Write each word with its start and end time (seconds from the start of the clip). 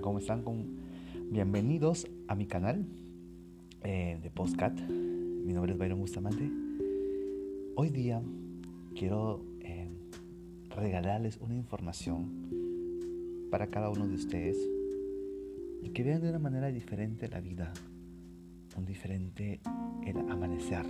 ¿Cómo 0.00 0.18
están? 0.18 0.42
Bienvenidos 1.30 2.08
a 2.26 2.34
mi 2.34 2.46
canal 2.46 2.84
eh, 3.82 4.18
de 4.20 4.30
Postcat. 4.30 4.78
Mi 4.80 5.52
nombre 5.52 5.72
es 5.72 5.78
Byron 5.78 6.00
Bustamante. 6.00 6.50
Hoy 7.76 7.90
día 7.90 8.20
quiero 8.96 9.44
eh, 9.60 9.88
regalarles 10.70 11.38
una 11.40 11.54
información 11.54 12.28
para 13.50 13.68
cada 13.68 13.90
uno 13.90 14.08
de 14.08 14.14
ustedes 14.14 14.56
y 15.82 15.90
que 15.90 16.02
vean 16.02 16.22
de 16.22 16.30
una 16.30 16.40
manera 16.40 16.68
diferente 16.68 17.28
la 17.28 17.40
vida, 17.40 17.72
un 18.76 18.86
diferente 18.86 19.60
el 20.04 20.18
amanecer, 20.28 20.86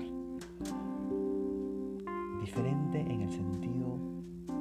diferente 2.40 3.00
en 3.00 3.20
el 3.20 3.30
sentido 3.30 3.98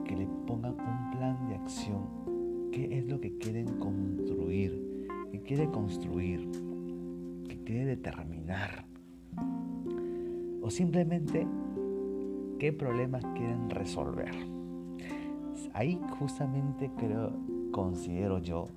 que 0.05 0.17
le 0.17 0.27
pongan 0.47 0.73
un 0.73 1.11
plan 1.11 1.47
de 1.47 1.55
acción 1.55 2.22
qué 2.73 2.97
es 2.97 3.07
lo 3.07 3.21
que 3.21 3.37
quieren 3.37 3.67
construir, 3.77 5.07
que 5.31 5.41
quiere 5.41 5.69
construir, 5.69 6.49
que 7.47 7.63
quiere 7.63 7.85
determinar. 7.85 8.85
O 10.61 10.71
simplemente 10.71 11.45
qué 12.57 12.73
problemas 12.73 13.23
quieren 13.35 13.69
resolver. 13.69 14.31
Ahí 15.73 15.99
justamente 16.19 16.89
creo, 16.97 17.31
considero 17.71 18.39
yo, 18.39 18.67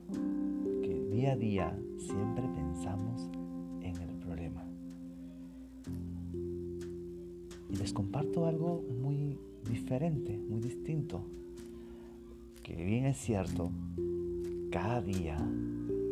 que 0.82 1.08
día 1.10 1.32
a 1.32 1.36
día 1.36 1.78
siempre 1.96 2.44
pensamos 2.54 3.30
en 3.80 3.96
el 3.96 4.14
problema. 4.16 4.62
Y 7.70 7.76
les 7.76 7.94
comparto 7.94 8.46
algo 8.46 8.84
muy 9.02 9.38
diferente, 9.64 10.38
muy 10.38 10.60
distinto 10.60 11.24
que 12.66 12.74
bien 12.74 13.06
es 13.06 13.16
cierto, 13.18 13.70
cada 14.72 15.00
día 15.00 15.38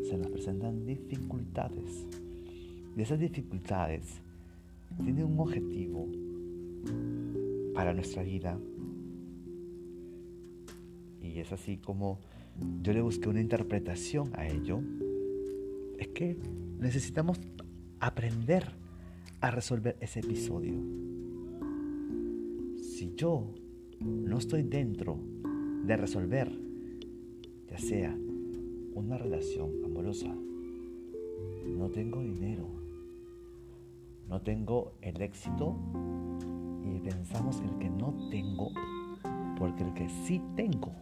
se 0.08 0.16
nos 0.16 0.28
presentan 0.28 0.86
dificultades. 0.86 2.06
Y 2.96 3.02
esas 3.02 3.18
dificultades 3.18 4.20
tienen 5.02 5.24
un 5.24 5.40
objetivo 5.40 6.06
para 7.74 7.92
nuestra 7.92 8.22
vida. 8.22 8.56
Y 11.20 11.40
es 11.40 11.50
así 11.50 11.76
como 11.78 12.20
yo 12.82 12.92
le 12.92 13.00
busqué 13.00 13.28
una 13.28 13.40
interpretación 13.40 14.30
a 14.34 14.46
ello. 14.46 14.80
Es 15.98 16.06
que 16.06 16.36
necesitamos 16.78 17.40
aprender 17.98 18.64
a 19.40 19.50
resolver 19.50 19.96
ese 20.00 20.20
episodio. 20.20 20.74
Si 22.80 23.12
yo 23.16 23.52
no 24.00 24.38
estoy 24.38 24.62
dentro 24.62 25.33
de 25.86 25.96
resolver, 25.96 26.50
ya 27.70 27.78
sea 27.78 28.16
una 28.94 29.18
relación 29.18 29.70
amorosa, 29.84 30.34
no 31.66 31.90
tengo 31.90 32.22
dinero, 32.22 32.66
no 34.28 34.40
tengo 34.40 34.92
el 35.02 35.20
éxito 35.20 35.76
y 36.84 37.00
pensamos 37.00 37.60
el 37.60 37.78
que 37.78 37.90
no 37.90 38.14
tengo 38.30 38.70
porque 39.58 39.82
el 39.84 39.92
que 39.92 40.08
sí 40.08 40.40
tengo. 40.56 40.92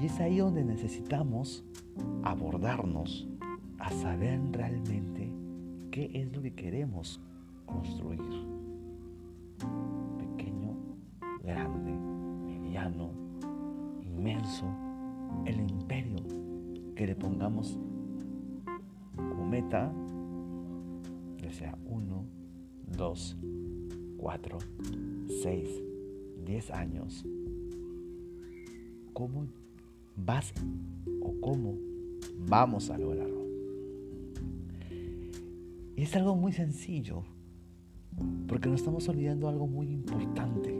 Y 0.00 0.06
es 0.06 0.20
ahí 0.20 0.38
donde 0.38 0.64
necesitamos 0.64 1.64
abordarnos 2.22 3.26
a 3.78 3.90
saber 3.90 4.40
realmente 4.52 5.32
qué 5.90 6.10
es 6.14 6.32
lo 6.32 6.42
que 6.42 6.54
queremos 6.54 7.20
construir. 7.64 8.55
El 15.44 15.60
imperio 15.60 16.16
que 16.94 17.06
le 17.06 17.14
pongamos 17.14 17.78
como 19.16 19.46
meta, 19.46 19.92
ya 21.38 21.52
sea 21.52 21.78
1, 21.86 22.24
2, 22.96 23.36
4, 24.16 24.58
6, 25.42 25.82
10 26.44 26.70
años, 26.70 27.24
¿cómo 29.12 29.46
vas 30.16 30.52
o 31.20 31.34
cómo 31.40 31.74
vamos 32.48 32.90
a 32.90 32.98
lograrlo? 32.98 33.46
Y 35.96 36.02
es 36.02 36.14
algo 36.14 36.36
muy 36.36 36.52
sencillo, 36.52 37.22
porque 38.46 38.68
nos 38.68 38.80
estamos 38.80 39.08
olvidando 39.08 39.48
algo 39.48 39.66
muy 39.66 39.90
importante 39.90 40.75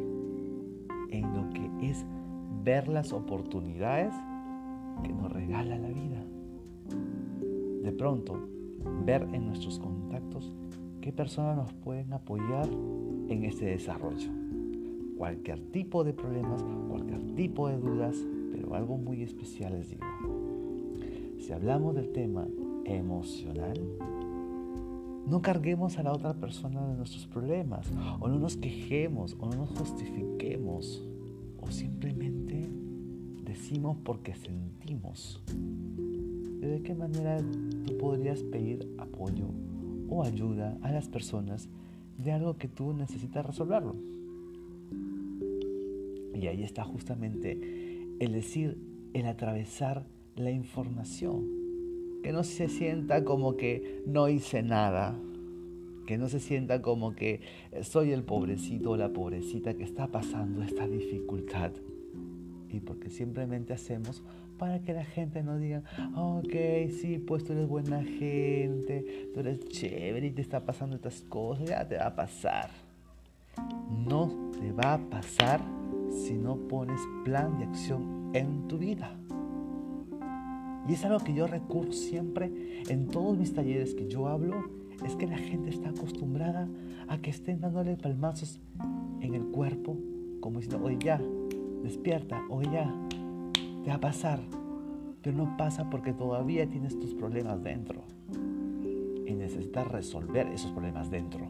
ver 2.67 2.89
las 2.89 3.13
oportunidades 3.13 4.13
que 5.05 5.13
nos 5.13 5.33
regala 5.33 5.79
la 5.79 5.89
vida. 5.89 6.21
De 7.85 7.93
pronto, 7.93 8.49
ver 9.05 9.23
en 9.33 9.47
nuestros 9.47 9.79
contactos 9.79 10.53
qué 11.01 11.13
personas 11.13 11.57
nos 11.57 11.73
pueden 11.75 12.13
apoyar 12.13 12.69
en 13.29 13.45
este 13.45 13.67
desarrollo. 13.67 14.31
Cualquier 15.17 15.61
tipo 15.71 16.03
de 16.03 16.13
problemas, 16.13 16.65
cualquier 16.89 17.37
tipo 17.37 17.69
de 17.69 17.79
dudas, 17.79 18.17
pero 18.51 18.75
algo 18.75 18.99
muy 18.99 19.23
especial 19.23 19.75
les 19.75 19.91
digo. 19.91 20.05
Si 21.39 21.53
hablamos 21.53 21.95
del 21.95 22.11
tema 22.11 22.49
emocional, 22.85 23.81
no 25.25 25.41
carguemos 25.41 25.99
a 25.99 26.03
la 26.03 26.13
otra 26.13 26.35
persona 26.35 26.85
de 26.89 26.97
nuestros 26.97 27.29
problemas, 27.29 27.93
o 28.19 28.27
no 28.27 28.41
nos 28.41 28.57
quejemos, 28.57 29.37
o 29.39 29.47
no 29.47 29.57
nos 29.57 29.71
justifiquemos, 29.79 31.07
o 31.61 31.71
simplemente 31.71 32.56
porque 34.05 34.35
sentimos. 34.35 35.43
¿De 36.61 36.83
qué 36.83 36.95
manera 36.95 37.39
tú 37.85 37.99
podrías 37.99 38.43
pedir 38.45 38.95
apoyo 38.99 39.47
o 40.09 40.23
ayuda 40.23 40.79
a 40.83 40.93
las 40.93 41.09
personas 41.09 41.69
de 42.17 42.33
algo 42.33 42.57
que 42.59 42.69
tú 42.69 42.93
necesitas 42.93 43.45
resolverlo? 43.45 43.97
Y 46.35 46.47
ahí 46.47 46.63
está 46.63 46.85
justamente 46.85 47.59
el 48.21 48.33
decir, 48.33 48.79
el 49.15 49.27
atravesar 49.27 50.07
la 50.37 50.51
información 50.53 51.45
que 52.23 52.33
no 52.33 52.45
se 52.45 52.69
sienta 52.69 53.25
como 53.25 53.57
que 53.57 54.03
no 54.07 54.29
hice 54.29 54.63
nada, 54.63 55.19
que 56.07 56.19
no 56.19 56.29
se 56.29 56.39
sienta 56.39 56.83
como 56.83 57.17
que 57.17 57.41
soy 57.83 58.13
el 58.13 58.23
pobrecito 58.23 58.93
o 58.93 58.97
la 58.97 59.13
pobrecita 59.13 59.75
que 59.75 59.85
está 59.85 60.07
pasando 60.07 60.63
esta 60.63 60.87
dificultad. 60.87 61.73
Y 62.71 62.81
porque 62.81 63.11
simplemente 63.11 63.73
hacemos 63.73 64.23
para 64.59 64.81
que 64.81 64.93
la 64.93 65.05
gente 65.05 65.43
no 65.43 65.59
diga, 65.59 65.83
ok, 66.15 66.55
sí, 67.01 67.19
pues 67.19 67.45
tú 67.45 67.53
eres 67.53 67.69
buena 67.69 68.03
gente, 68.03 69.31
tú 69.35 69.41
eres 69.41 69.61
chévere 69.69 70.29
y 70.29 70.31
te 70.31 70.43
está 70.43 70.65
pasando 70.65 70.97
estas 70.97 71.21
cosas, 71.23 71.69
ya 71.69 71.87
te 71.87 71.97
va 71.97 72.07
a 72.07 72.17
pasar. 72.17 72.71
No 74.07 74.51
te 74.59 74.73
va 74.73 74.95
a 74.95 74.99
pasar 74.99 75.61
si 76.11 76.35
no 76.35 76.57
pones 76.57 77.01
plan 77.25 77.59
de 77.59 77.65
acción 77.65 78.31
en 78.35 78.69
tu 78.69 78.79
vida. 78.79 79.17
Y 80.89 80.93
es 80.93 81.05
algo 81.05 81.19
que 81.19 81.35
yo 81.35 81.47
recurro 81.47 81.93
siempre 81.93 82.83
en 82.89 83.09
todos 83.09 83.37
mis 83.37 83.53
talleres 83.53 83.95
que 83.95 84.07
yo 84.07 84.29
hablo, 84.29 84.71
es 85.05 85.17
que 85.17 85.27
la 85.27 85.39
gente 85.39 85.71
está 85.71 85.91
acostumbrada 85.91 86.69
a 87.09 87.19
que 87.19 87.31
estén 87.31 87.61
dándole 87.61 87.97
palmazos 87.97 88.61
en 89.21 89.35
el 89.35 89.47
cuerpo, 89.47 89.97
como 90.41 90.61
diciendo, 90.61 90.87
oye 90.87 90.99
ya, 91.01 91.21
despierta, 91.83 92.43
oye 92.49 92.71
ya, 92.73 92.93
te 93.83 93.91
va 93.91 93.97
a 93.97 94.01
pasar. 94.01 94.41
Pero 95.23 95.37
no 95.37 95.57
pasa 95.57 95.91
porque 95.91 96.13
todavía 96.13 96.69
tienes 96.69 96.99
tus 96.99 97.15
problemas 97.15 97.63
dentro. 97.63 98.05
Y 99.27 99.35
necesitas 99.35 99.89
resolver 99.89 100.47
esos 100.49 100.71
problemas 100.73 101.11
dentro. 101.11 101.49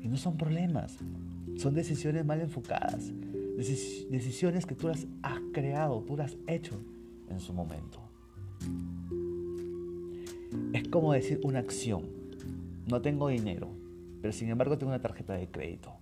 Y 0.00 0.08
no 0.08 0.16
son 0.16 0.36
problemas, 0.36 0.98
son 1.56 1.74
decisiones 1.74 2.24
mal 2.24 2.40
enfocadas. 2.40 3.12
Decisiones 3.56 4.64
que 4.64 4.74
tú 4.74 4.88
las 4.88 5.06
has 5.22 5.40
creado, 5.52 6.02
tú 6.02 6.16
las 6.16 6.32
has 6.32 6.38
hecho 6.46 6.80
en 7.28 7.40
su 7.40 7.52
momento. 7.52 8.00
Es 10.72 10.88
como 10.88 11.12
decir 11.12 11.40
una 11.42 11.58
acción. 11.58 12.02
No 12.86 13.00
tengo 13.00 13.28
dinero, 13.28 13.68
pero 14.20 14.32
sin 14.32 14.48
embargo 14.48 14.78
tengo 14.78 14.90
una 14.90 15.00
tarjeta 15.00 15.34
de 15.34 15.48
crédito. 15.48 15.92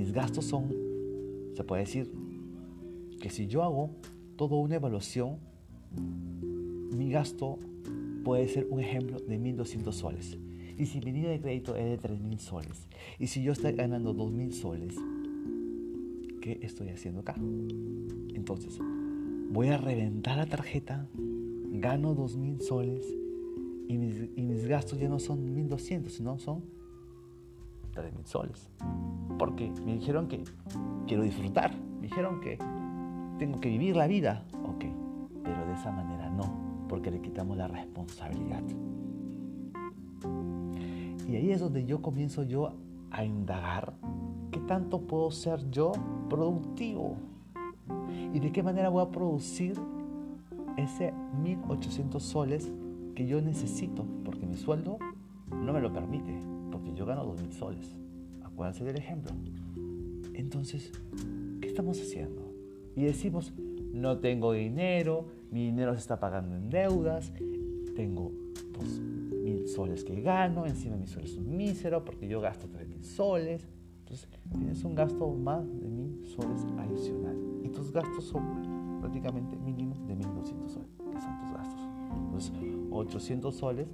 Y 0.00 0.02
mis 0.02 0.12
gastos 0.12 0.46
son, 0.46 0.74
se 1.54 1.62
puede 1.62 1.82
decir, 1.82 2.10
que 3.20 3.28
si 3.28 3.46
yo 3.46 3.62
hago 3.62 3.90
toda 4.36 4.56
una 4.56 4.76
evaluación, 4.76 5.36
mi 6.96 7.10
gasto 7.10 7.58
puede 8.24 8.48
ser 8.48 8.66
un 8.70 8.80
ejemplo 8.80 9.18
de 9.18 9.38
1.200 9.38 9.92
soles. 9.92 10.38
Y 10.78 10.86
si 10.86 11.00
mi 11.00 11.12
línea 11.12 11.30
de 11.30 11.40
crédito 11.40 11.76
es 11.76 11.84
de 11.84 12.08
3.000 12.08 12.38
soles, 12.38 12.88
y 13.18 13.26
si 13.26 13.42
yo 13.42 13.52
estoy 13.52 13.72
ganando 13.72 14.14
2.000 14.14 14.52
soles, 14.52 14.96
¿qué 16.40 16.58
estoy 16.62 16.88
haciendo 16.88 17.20
acá? 17.20 17.34
Entonces, 18.34 18.78
voy 19.50 19.68
a 19.68 19.76
reventar 19.76 20.38
la 20.38 20.46
tarjeta, 20.46 21.10
gano 21.72 22.16
2.000 22.16 22.60
soles 22.62 23.06
y 23.86 23.98
mis, 23.98 24.66
gastos 24.66 24.98
ya 24.98 25.10
no 25.10 25.18
son 25.18 25.54
1.200, 25.54 26.08
sino 26.08 26.38
son 26.38 26.62
3.000 27.92 28.24
soles. 28.24 28.70
Porque 29.38 29.70
me 29.84 29.94
dijeron 29.94 30.28
que 30.28 30.44
quiero 31.06 31.22
disfrutar, 31.22 31.74
me 32.00 32.08
dijeron 32.08 32.40
que 32.40 32.58
tengo 33.38 33.60
que 33.60 33.68
vivir 33.68 33.96
la 33.96 34.06
vida, 34.06 34.44
ok, 34.64 34.84
pero 35.42 35.66
de 35.66 35.74
esa 35.74 35.90
manera 35.90 36.28
no, 36.30 36.44
porque 36.88 37.10
le 37.10 37.20
quitamos 37.20 37.56
la 37.56 37.68
responsabilidad. 37.68 38.62
Y 41.28 41.36
ahí 41.36 41.50
es 41.52 41.60
donde 41.60 41.84
yo 41.84 42.02
comienzo 42.02 42.42
yo 42.42 42.74
a 43.10 43.24
indagar 43.24 43.94
qué 44.50 44.60
tanto 44.60 45.00
puedo 45.00 45.30
ser 45.30 45.70
yo 45.70 45.92
productivo 46.28 47.16
y 48.34 48.40
de 48.40 48.52
qué 48.52 48.62
manera 48.62 48.88
voy 48.88 49.02
a 49.02 49.10
producir 49.10 49.78
ese 50.76 51.12
1800 51.42 52.22
soles 52.22 52.70
que 53.14 53.26
yo 53.26 53.40
necesito, 53.40 54.04
porque 54.24 54.46
mi 54.46 54.56
sueldo 54.56 54.98
no 55.50 55.72
me 55.72 55.80
lo 55.80 55.92
permite, 55.92 56.34
porque 56.70 56.94
yo 56.94 57.06
gano 57.06 57.24
2000 57.24 57.52
soles. 57.52 57.96
Acuérdense 58.42 58.84
del 58.84 58.96
ejemplo. 58.96 59.32
Entonces, 60.34 60.92
¿qué 61.60 61.68
estamos 61.68 62.00
haciendo? 62.00 62.52
Y 62.96 63.04
decimos, 63.04 63.52
no 63.92 64.18
tengo 64.18 64.52
dinero, 64.52 65.26
mi 65.50 65.66
dinero 65.66 65.94
se 65.94 66.00
está 66.00 66.20
pagando 66.20 66.56
en 66.56 66.70
deudas, 66.70 67.32
tengo 67.94 68.32
2000 68.72 69.68
soles 69.68 70.04
que 70.04 70.20
gano, 70.20 70.66
encima 70.66 70.96
mi 70.96 71.06
sueldo 71.06 71.30
es 71.30 71.36
un 71.36 71.56
mísero 71.56 72.04
porque 72.04 72.28
yo 72.28 72.40
gasto 72.40 72.68
3000 72.68 73.04
soles. 73.04 73.68
Entonces, 74.00 74.28
tienes 74.50 74.82
un 74.84 74.94
gasto 74.94 75.28
más 75.32 75.64
de 75.80 75.88
1000 75.88 76.26
soles 76.26 76.66
adicional. 76.78 77.36
Y 77.62 77.68
tus 77.68 77.92
gastos 77.92 78.24
son 78.24 78.98
prácticamente 79.00 79.56
mínimos 79.56 80.04
de 80.06 80.16
1200 80.16 80.72
soles, 80.72 80.88
que 80.96 81.20
son 81.20 81.40
tus 81.40 81.52
gastos. 81.52 81.80
Entonces, 82.24 82.52
800 82.90 83.54
soles 83.54 83.88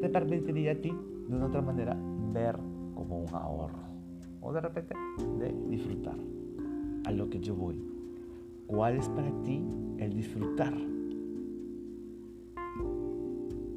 te 0.00 0.08
permitiría 0.08 0.72
a 0.72 0.74
ti, 0.76 0.92
de 1.32 1.38
una 1.38 1.46
otra 1.46 1.62
manera, 1.62 1.96
ver 2.34 2.58
como 2.94 3.20
un 3.20 3.28
ahorro. 3.34 3.78
O 4.42 4.52
de 4.52 4.60
repente, 4.60 4.94
de 5.38 5.50
disfrutar. 5.70 6.18
A 7.06 7.10
lo 7.10 7.30
que 7.30 7.40
yo 7.40 7.56
voy. 7.56 7.82
¿Cuál 8.66 8.96
es 8.96 9.08
para 9.08 9.30
ti 9.42 9.64
el 9.96 10.12
disfrutar? 10.12 10.74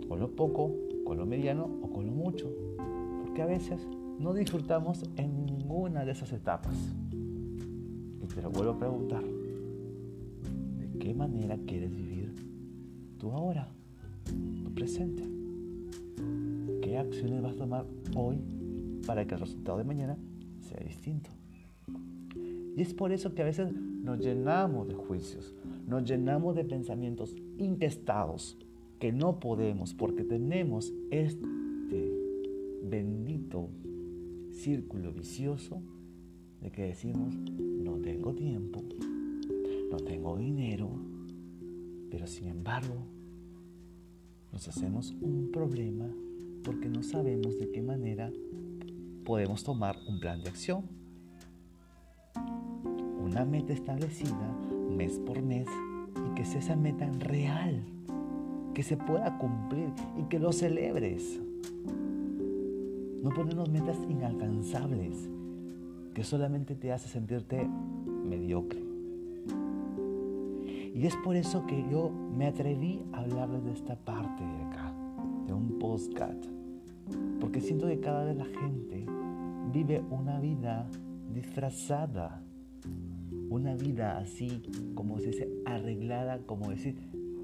Con 0.08 0.20
lo 0.20 0.36
poco, 0.36 0.70
con 1.06 1.18
lo 1.18 1.26
mediano 1.26 1.70
o 1.82 1.90
con 1.94 2.06
lo 2.06 2.12
mucho. 2.12 2.52
Porque 3.24 3.42
a 3.42 3.46
veces 3.46 3.88
no 4.20 4.34
disfrutamos 4.34 5.04
en 5.16 5.46
ninguna 5.46 6.04
de 6.04 6.12
esas 6.12 6.34
etapas. 6.34 6.76
Y 7.14 8.28
te 8.28 8.42
lo 8.42 8.52
vuelvo 8.52 8.72
a 8.72 8.78
preguntar. 8.78 9.24
¿De 9.24 11.00
qué 11.00 11.14
manera 11.14 11.58
quieres 11.66 11.96
vivir 11.96 12.36
tú 13.18 13.32
ahora? 13.32 13.70
Tu 14.62 14.74
presente. 14.74 15.35
¿Qué 16.96 17.00
acciones 17.00 17.42
vas 17.42 17.56
a 17.56 17.58
tomar 17.58 17.86
hoy 18.16 18.38
para 19.06 19.28
que 19.28 19.34
el 19.34 19.42
resultado 19.42 19.80
de 19.80 19.84
mañana 19.84 20.18
sea 20.62 20.80
distinto? 20.82 21.30
Y 22.74 22.82
es 22.82 22.94
por 22.94 23.12
eso 23.12 23.36
que 23.36 23.42
a 23.42 23.46
veces 23.46 23.70
nos 23.74 24.20
llenamos 24.20 24.88
de 24.88 24.94
juicios, 24.94 25.54
nos 25.86 26.06
llenamos 26.06 26.56
de 26.56 26.64
pensamientos 26.64 27.36
intestados 27.58 28.58
que 28.98 29.12
no 29.12 29.42
podemos 29.42 29.94
porque 29.94 30.24
tenemos 30.24 30.94
este 31.12 31.46
bendito 32.82 33.68
círculo 34.52 35.12
vicioso 35.12 35.82
de 36.62 36.72
que 36.72 36.84
decimos, 36.84 37.36
no 37.36 37.98
tengo 37.98 38.34
tiempo, 38.34 38.82
no 39.92 39.98
tengo 39.98 40.38
dinero, 40.38 40.90
pero 42.10 42.26
sin 42.26 42.48
embargo 42.48 42.96
nos 44.54 44.70
hacemos 44.70 45.14
un 45.20 45.50
problema 45.52 46.08
porque 46.66 46.90
no 46.90 47.04
sabemos 47.04 47.58
de 47.60 47.72
qué 47.72 47.82
manera 47.82 48.32
podemos 49.24 49.64
tomar 49.64 49.96
un 50.08 50.20
plan 50.20 50.42
de 50.44 50.50
acción 50.50 50.84
una 53.26 53.44
meta 53.44 53.74
establecida 53.74 54.56
mes 54.96 55.20
por 55.20 55.42
mes 55.42 55.68
y 56.16 56.36
que 56.36 56.46
sea 56.46 56.60
esa 56.60 56.76
meta 56.76 57.10
real, 57.20 57.84
que 58.74 58.84
se 58.84 58.98
pueda 58.98 59.38
cumplir 59.38 59.90
y 60.18 60.24
que 60.24 60.40
lo 60.40 60.52
celebres. 60.54 61.42
No 63.22 63.32
ponernos 63.32 63.70
metas 63.70 63.98
inalcanzables 64.08 65.30
que 66.14 66.24
solamente 66.24 66.76
te 66.76 66.94
hace 66.94 67.10
sentirte 67.10 67.68
mediocre. 68.24 68.84
Y 70.94 71.06
es 71.06 71.16
por 71.18 71.36
eso 71.36 71.66
que 71.66 71.84
yo 71.92 72.10
me 72.10 72.46
atreví 72.46 73.04
a 73.12 73.20
hablarles 73.20 73.66
de 73.66 73.74
esta 73.74 73.96
parte 73.98 74.44
de 74.46 74.64
acá, 74.64 74.94
de 75.46 75.54
un 75.54 75.78
postcat, 75.78 76.38
porque 77.40 77.62
siento 77.62 77.88
que 77.88 78.00
cada 78.00 78.26
vez 78.26 78.36
la 78.36 78.46
gente 78.46 79.06
vive 79.72 80.04
una 80.10 80.40
vida 80.40 80.90
disfrazada 81.34 82.42
una 83.50 83.76
vida 83.76 84.18
así, 84.18 84.62
como 84.96 85.20
se 85.20 85.28
dice, 85.28 85.50
arreglada, 85.66 86.40
como 86.46 86.70
decir, 86.70 86.96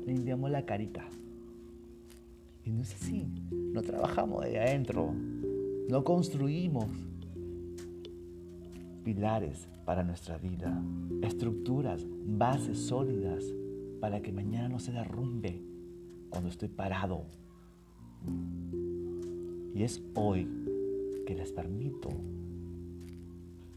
limpiamos 0.05 0.51
la 0.51 0.65
carita. 0.65 1.05
Y 2.65 2.71
no 2.71 2.81
es 2.81 2.93
así. 2.93 3.27
No 3.51 3.81
trabajamos 3.81 4.43
de 4.43 4.59
adentro. 4.59 5.13
No 5.89 6.03
construimos 6.03 6.85
pilares 9.03 9.67
para 9.85 10.03
nuestra 10.03 10.37
vida, 10.37 10.81
estructuras, 11.23 12.05
bases 12.25 12.77
sólidas 12.77 13.43
para 13.99 14.21
que 14.21 14.31
mañana 14.31 14.69
no 14.69 14.79
se 14.79 14.91
derrumbe 14.91 15.61
cuando 16.29 16.49
estoy 16.49 16.69
parado. 16.69 17.25
Y 19.73 19.83
es 19.83 20.01
hoy 20.15 20.47
que 21.25 21.35
les 21.35 21.51
permito 21.51 22.09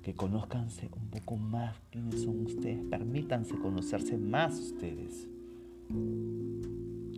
que 0.03 0.15
conozcanse 0.15 0.91
un 0.95 1.09
poco 1.09 1.37
más 1.37 1.77
quiénes 1.91 2.23
son 2.23 2.45
ustedes, 2.45 2.85
permítanse 2.91 3.57
conocerse 3.57 4.19
más 4.19 4.59
ustedes. 4.59 5.29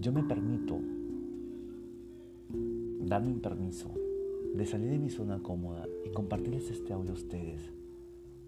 Yo 0.00 0.12
me 0.12 0.22
permito 0.22 0.78
darme 3.00 3.32
un 3.32 3.40
permiso 3.40 3.92
de 4.54 4.66
salir 4.66 4.90
de 4.90 4.98
mi 4.98 5.10
zona 5.10 5.40
cómoda 5.42 5.84
y 6.04 6.10
compartirles 6.10 6.70
este 6.70 6.92
audio 6.92 7.10
a 7.10 7.14
ustedes, 7.14 7.72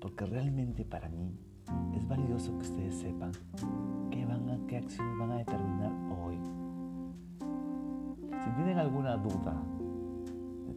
porque 0.00 0.24
realmente 0.26 0.84
para 0.84 1.08
mí 1.08 1.32
es 1.96 2.06
valioso 2.06 2.56
que 2.58 2.64
ustedes 2.64 2.94
sepan 2.94 3.32
qué, 4.10 4.24
van 4.24 4.48
a, 4.48 4.66
qué 4.68 4.76
acciones 4.76 5.18
van 5.18 5.32
a 5.32 5.38
determinar 5.38 5.92
hoy. 6.22 6.36
Si 8.44 8.50
tienen 8.54 8.78
alguna 8.78 9.16
duda, 9.16 9.60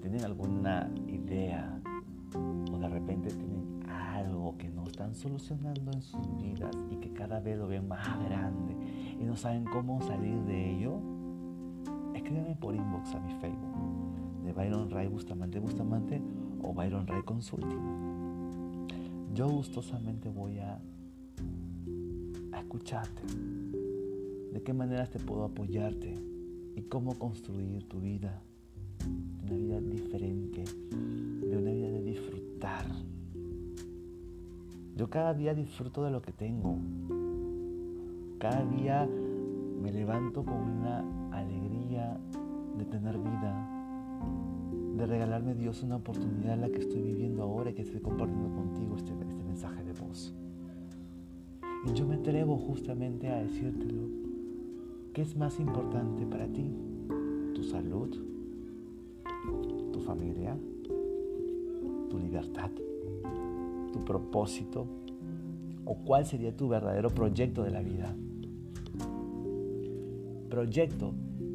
tienen 0.01 0.25
alguna 0.25 0.89
idea, 1.07 1.79
o 2.71 2.77
de 2.77 2.89
repente 2.89 3.29
tienen 3.29 3.83
algo 3.87 4.57
que 4.57 4.69
no 4.69 4.83
están 4.83 5.13
solucionando 5.15 5.91
en 5.91 6.01
sus 6.01 6.37
vidas 6.37 6.75
y 6.89 6.95
que 6.97 7.13
cada 7.13 7.39
vez 7.39 7.57
lo 7.57 7.67
ven 7.67 7.87
más 7.87 8.07
grande 8.25 8.75
y 9.19 9.23
no 9.23 9.35
saben 9.35 9.63
cómo 9.65 10.01
salir 10.01 10.41
de 10.43 10.75
ello, 10.75 10.99
escríbeme 12.15 12.55
por 12.55 12.75
inbox 12.75 13.13
a 13.15 13.19
mi 13.19 13.33
Facebook 13.35 14.43
de 14.43 14.53
Byron 14.53 14.89
Ray 14.89 15.07
Bustamante 15.07 15.59
Bustamante 15.59 16.21
o 16.63 16.73
Byron 16.73 17.05
Ray 17.05 17.21
Consulting. 17.23 18.87
Yo 19.33 19.47
gustosamente 19.47 20.29
voy 20.29 20.59
a, 20.59 20.81
escucharte. 22.57 23.21
De 24.53 24.61
qué 24.63 24.73
maneras 24.73 25.09
te 25.09 25.19
puedo 25.19 25.43
apoyarte 25.43 26.13
y 26.75 26.81
cómo 26.83 27.17
construir 27.17 27.83
tu 27.87 27.99
vida 27.99 28.41
una 29.05 29.55
vida 29.55 29.81
diferente, 29.81 30.63
de 30.91 31.57
una 31.57 31.71
vida 31.71 31.89
de 31.89 32.03
disfrutar. 32.03 32.85
Yo 34.95 35.09
cada 35.09 35.33
día 35.33 35.53
disfruto 35.53 36.03
de 36.03 36.11
lo 36.11 36.21
que 36.21 36.31
tengo. 36.31 36.77
Cada 38.39 38.65
día 38.65 39.07
me 39.81 39.91
levanto 39.91 40.43
con 40.43 40.55
una 40.55 41.03
alegría 41.31 42.19
de 42.77 42.85
tener 42.85 43.17
vida, 43.17 43.67
de 44.97 45.05
regalarme 45.05 45.55
Dios 45.55 45.83
una 45.83 45.97
oportunidad 45.97 46.53
en 46.53 46.61
la 46.61 46.69
que 46.69 46.79
estoy 46.79 47.01
viviendo 47.01 47.43
ahora 47.43 47.71
y 47.71 47.73
que 47.73 47.81
estoy 47.81 47.99
compartiendo 47.99 48.49
contigo 48.55 48.95
este, 48.95 49.13
este 49.27 49.43
mensaje 49.43 49.83
de 49.83 49.93
voz. 49.93 50.35
Y 51.85 51.93
yo 51.93 52.05
me 52.05 52.15
atrevo 52.15 52.57
justamente 52.57 53.27
a 53.27 53.41
decírtelo. 53.41 54.03
¿Qué 55.13 55.23
es 55.23 55.35
más 55.35 55.59
importante 55.59 56.25
para 56.25 56.47
ti? 56.47 56.71
¿Tu 57.55 57.63
salud? 57.63 58.30
Familia, 60.01 60.57
tu 62.09 62.19
libertad, 62.19 62.69
tu 63.93 64.03
propósito 64.05 64.87
o 65.85 65.95
cuál 65.95 66.25
sería 66.25 66.55
tu 66.55 66.67
verdadero 66.67 67.09
proyecto 67.09 67.63
de 67.63 67.71
la 67.71 67.81
vida. 67.81 68.15
Proyecto 70.49 71.13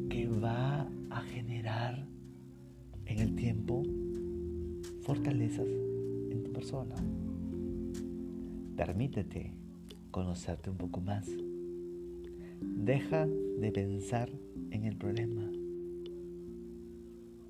que 0.09 0.27
va 0.27 0.87
a 1.09 1.21
generar 1.21 2.07
en 3.05 3.19
el 3.19 3.35
tiempo 3.35 3.83
fortalezas 5.01 5.67
en 6.29 6.43
tu 6.43 6.51
persona. 6.51 6.95
Permítete 8.75 9.53
conocerte 10.11 10.69
un 10.69 10.77
poco 10.77 11.01
más. 11.01 11.27
Deja 12.61 13.27
de 13.27 13.71
pensar 13.71 14.29
en 14.71 14.83
el 14.85 14.97
problema 14.97 15.56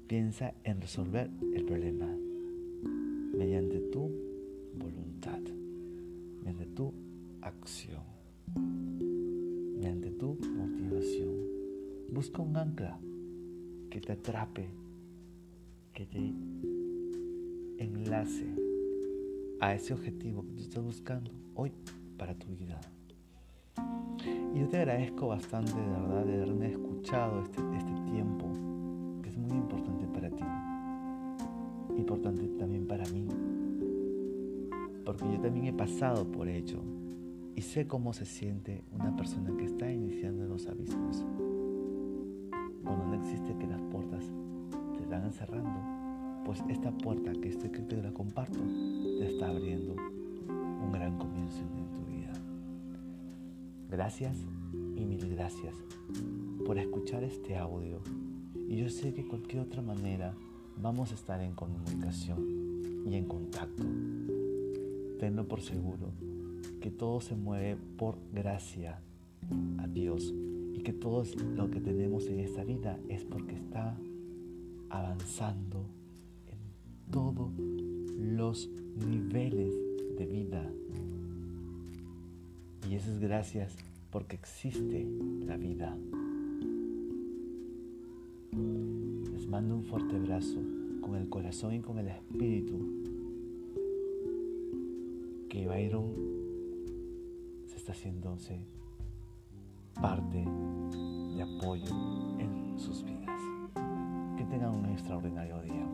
Piensa 0.08 0.54
en 0.64 0.80
resolver 0.80 1.30
el 1.54 1.66
problema 1.66 2.08
mediante 3.38 3.80
tu 3.92 4.10
voluntad, 4.74 5.42
mediante 6.44 6.66
tu 6.68 6.94
acción. 7.42 8.02
mediante 9.76 10.12
tu 10.12 10.38
motivación. 10.56 11.36
Busca 12.10 12.42
un 12.42 12.56
ancla 12.56 12.98
que 13.90 14.00
te 14.00 14.14
atrape, 14.14 14.70
que 15.94 16.06
te 16.06 16.34
enlace 17.78 18.48
a 19.60 19.76
ese 19.76 19.94
objetivo 19.94 20.46
que 20.46 20.54
tú 20.54 20.62
estás 20.62 20.84
buscando 20.84 21.32
hoy 21.54 21.72
para 22.18 22.34
tu 22.34 22.48
vida. 22.48 22.80
Y 24.56 24.60
yo 24.60 24.70
te 24.70 24.78
agradezco 24.78 25.28
bastante 25.28 25.74
de 25.74 25.88
verdad 25.90 26.26
de 26.26 26.34
haberme 26.36 26.72
escuchado 26.72 27.42
este, 27.42 27.62
este 27.78 27.94
tiempo, 28.12 28.37
importante 32.18 32.48
también 32.58 32.88
para 32.88 33.04
mí, 33.10 33.28
porque 35.06 35.32
yo 35.32 35.40
también 35.40 35.68
he 35.68 35.74
pasado 35.74 36.26
por 36.26 36.48
ello 36.48 36.80
y 37.56 37.62
sé 37.62 37.86
cómo 37.86 38.12
se 38.12 38.26
siente 38.26 38.84
una 38.92 39.16
persona 39.16 39.56
que 39.56 39.66
está 39.66 39.92
iniciando 39.92 40.44
en 40.44 40.50
los 40.50 40.66
abismos, 40.66 41.24
cuando 42.84 43.06
no 43.06 43.14
existe 43.14 43.56
que 43.60 43.68
las 43.68 43.82
puertas 43.84 44.26
te 44.96 45.04
están 45.04 45.26
encerrando, 45.26 46.44
pues 46.44 46.64
esta 46.70 46.92
puerta 46.92 47.32
que 47.34 47.50
estoy 47.50 47.70
que 47.70 47.82
te 47.82 48.02
la 48.02 48.12
comparto 48.12 48.60
te 49.20 49.28
está 49.28 49.50
abriendo 49.50 49.96
un 50.48 50.92
gran 50.92 51.20
comienzo 51.20 51.62
en 51.62 51.92
tu 51.94 52.04
vida. 52.12 52.34
Gracias 53.92 54.44
y 54.96 55.06
mil 55.06 55.30
gracias 55.30 55.76
por 56.66 56.80
escuchar 56.80 57.24
este 57.24 57.58
audio. 57.58 58.02
Y 58.68 58.78
yo 58.78 58.90
sé 58.90 59.14
que 59.14 59.28
cualquier 59.28 59.62
otra 59.62 59.82
manera 59.82 60.34
vamos 60.82 61.12
a 61.12 61.16
estar 61.16 61.42
en 61.42 61.54
comunicación 61.54 63.04
y 63.06 63.16
en 63.16 63.26
contacto. 63.26 63.84
Tenlo 65.20 65.48
por 65.48 65.62
seguro 65.62 66.12
que 66.82 66.92
todo 66.92 67.22
se 67.22 67.36
mueve 67.36 67.78
por 67.98 68.18
gracia 68.34 69.00
a 69.80 69.88
Dios 69.88 70.34
y 70.74 70.82
que 70.82 70.94
todo 70.94 71.24
lo 71.56 71.72
que 71.72 71.80
tenemos 71.80 72.28
en 72.28 72.40
esta 72.40 72.64
vida 72.64 73.00
es 73.10 73.24
porque 73.24 73.56
está 73.56 73.98
avanzando 74.90 75.86
en 76.48 77.12
todos 77.12 77.52
los 78.18 78.70
niveles 78.96 79.74
de 80.18 80.26
vida 80.26 80.72
y 82.90 82.96
eso 82.96 83.12
es 83.12 83.20
gracias 83.20 83.76
porque 84.12 84.38
existe 84.38 85.06
la 85.46 85.58
vida. 85.58 85.98
Mando 89.58 89.74
un 89.74 89.84
fuerte 89.86 90.16
abrazo 90.16 90.60
con 91.02 91.16
el 91.16 91.30
corazón 91.30 91.74
y 91.74 91.80
con 91.80 91.98
el 91.98 92.10
espíritu. 92.10 92.78
Que 95.50 95.66
Byron 95.66 96.14
se 97.66 97.78
está 97.78 97.94
haciéndose 97.94 98.60
parte 100.00 100.46
de 100.46 101.42
apoyo 101.42 101.90
en 102.38 102.78
sus 102.78 103.04
vidas. 103.04 103.42
Que 104.38 104.46
tengan 104.46 104.76
un 104.76 104.86
extraordinario 104.92 105.60
día. 105.64 105.88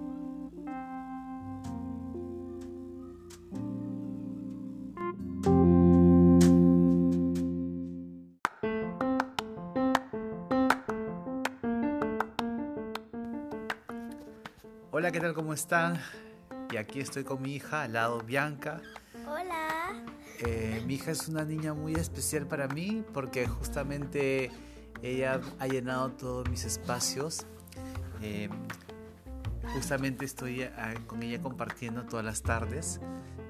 ¿Qué 15.13 15.19
tal? 15.19 15.35
¿Cómo 15.35 15.53
están? 15.53 16.01
Y 16.71 16.77
aquí 16.77 16.99
estoy 16.99 17.23
con 17.23 17.39
mi 17.39 17.53
hija, 17.53 17.83
al 17.83 17.93
lado 17.93 18.21
Bianca. 18.21 18.81
Hola. 19.27 20.03
Eh, 20.39 20.83
mi 20.87 20.95
hija 20.95 21.11
es 21.11 21.27
una 21.27 21.45
niña 21.45 21.75
muy 21.75 21.93
especial 21.93 22.47
para 22.47 22.67
mí 22.67 23.05
porque 23.13 23.47
justamente 23.47 24.49
ella 25.03 25.39
ha 25.59 25.67
llenado 25.67 26.09
todos 26.13 26.49
mis 26.49 26.65
espacios. 26.65 27.45
Eh, 28.23 28.49
justamente 29.75 30.25
estoy 30.25 30.63
ah, 30.63 30.95
con 31.05 31.21
ella 31.21 31.39
compartiendo 31.39 32.05
todas 32.05 32.25
las 32.25 32.41
tardes, 32.41 32.99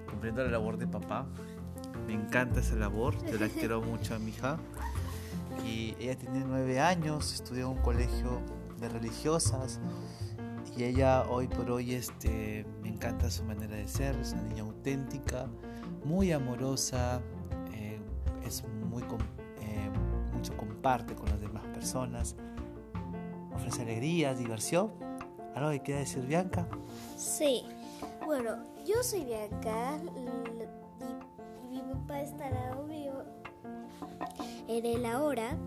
cumpliendo 0.09 0.43
la 0.43 0.51
labor 0.51 0.77
de 0.77 0.87
papá. 0.87 1.25
Me 2.05 2.13
encanta 2.13 2.59
esa 2.59 2.75
labor, 2.75 3.15
yo 3.31 3.39
la 3.39 3.47
quiero 3.47 3.81
mucho 3.89 4.15
a 4.15 4.19
mi 4.19 4.31
hija. 4.31 4.57
Y 5.65 5.95
ella 5.97 6.17
tiene 6.17 6.43
nueve 6.45 6.81
años, 6.81 7.33
estudia 7.33 7.61
en 7.61 7.69
un 7.69 7.81
colegio 7.81 8.41
de 8.81 8.89
religiosas 8.89 9.79
y 10.75 10.83
ella 10.83 11.25
hoy 11.29 11.47
por 11.47 11.69
hoy 11.69 11.93
este, 11.93 12.65
me 12.81 12.89
encanta 12.89 13.29
su 13.29 13.43
manera 13.43 13.75
de 13.75 13.87
ser, 13.87 14.15
es 14.15 14.33
una 14.33 14.41
niña 14.43 14.63
auténtica, 14.63 15.47
muy 16.03 16.31
amorosa, 16.31 17.21
eh, 17.73 17.99
es 18.45 18.63
muy, 18.89 19.03
eh, 19.03 19.89
mucho 20.33 20.55
comparte 20.57 21.15
con 21.15 21.29
las 21.29 21.39
demás 21.39 21.63
personas, 21.67 22.35
ofrece 23.53 23.83
alegrías, 23.83 24.39
diversión. 24.39 24.91
¿Algo 25.55 25.69
que 25.69 25.81
quiera 25.81 25.99
decir 25.99 26.25
Bianca? 26.25 26.67
Sí, 27.15 27.63
bueno, 28.25 28.57
yo 28.83 29.03
soy 29.03 29.25
Bianca 29.25 29.99
y, 30.15 30.23
mi 31.69 31.81
papá 31.81 32.21
está 32.21 32.47
al 32.47 32.53
lado 32.53 32.83
mío 32.87 33.13
en 34.67 34.85
el 34.85 35.05
ahora 35.05 35.57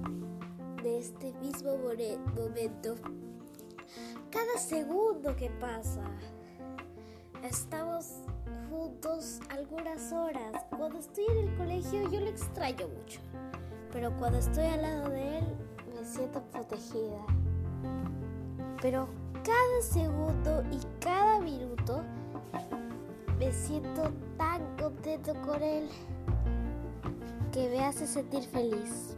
de 0.82 0.98
este 0.98 1.32
mismo 1.34 1.76
momento 2.36 2.96
cada 4.36 4.58
segundo 4.58 5.34
que 5.34 5.48
pasa. 5.48 6.02
Estamos 7.42 8.16
juntos 8.68 9.40
algunas 9.48 10.12
horas. 10.12 10.62
Cuando 10.76 10.98
estoy 10.98 11.24
en 11.30 11.48
el 11.48 11.56
colegio 11.56 12.10
yo 12.10 12.20
lo 12.20 12.26
extraño 12.26 12.86
mucho, 12.86 13.20
pero 13.92 14.14
cuando 14.18 14.38
estoy 14.38 14.66
al 14.66 14.82
lado 14.82 15.08
de 15.08 15.38
él 15.38 15.44
me 15.94 16.04
siento 16.04 16.42
protegida. 16.50 17.24
Pero 18.82 19.08
cada 19.42 19.80
segundo 19.80 20.62
y 20.70 20.80
cada 21.00 21.40
minuto 21.40 22.02
me 23.38 23.50
siento 23.52 24.12
tan 24.36 24.76
contento 24.76 25.32
con 25.46 25.62
él 25.62 25.88
que 27.52 27.70
me 27.70 27.86
hace 27.86 28.06
sentir 28.06 28.42
feliz. 28.42 29.15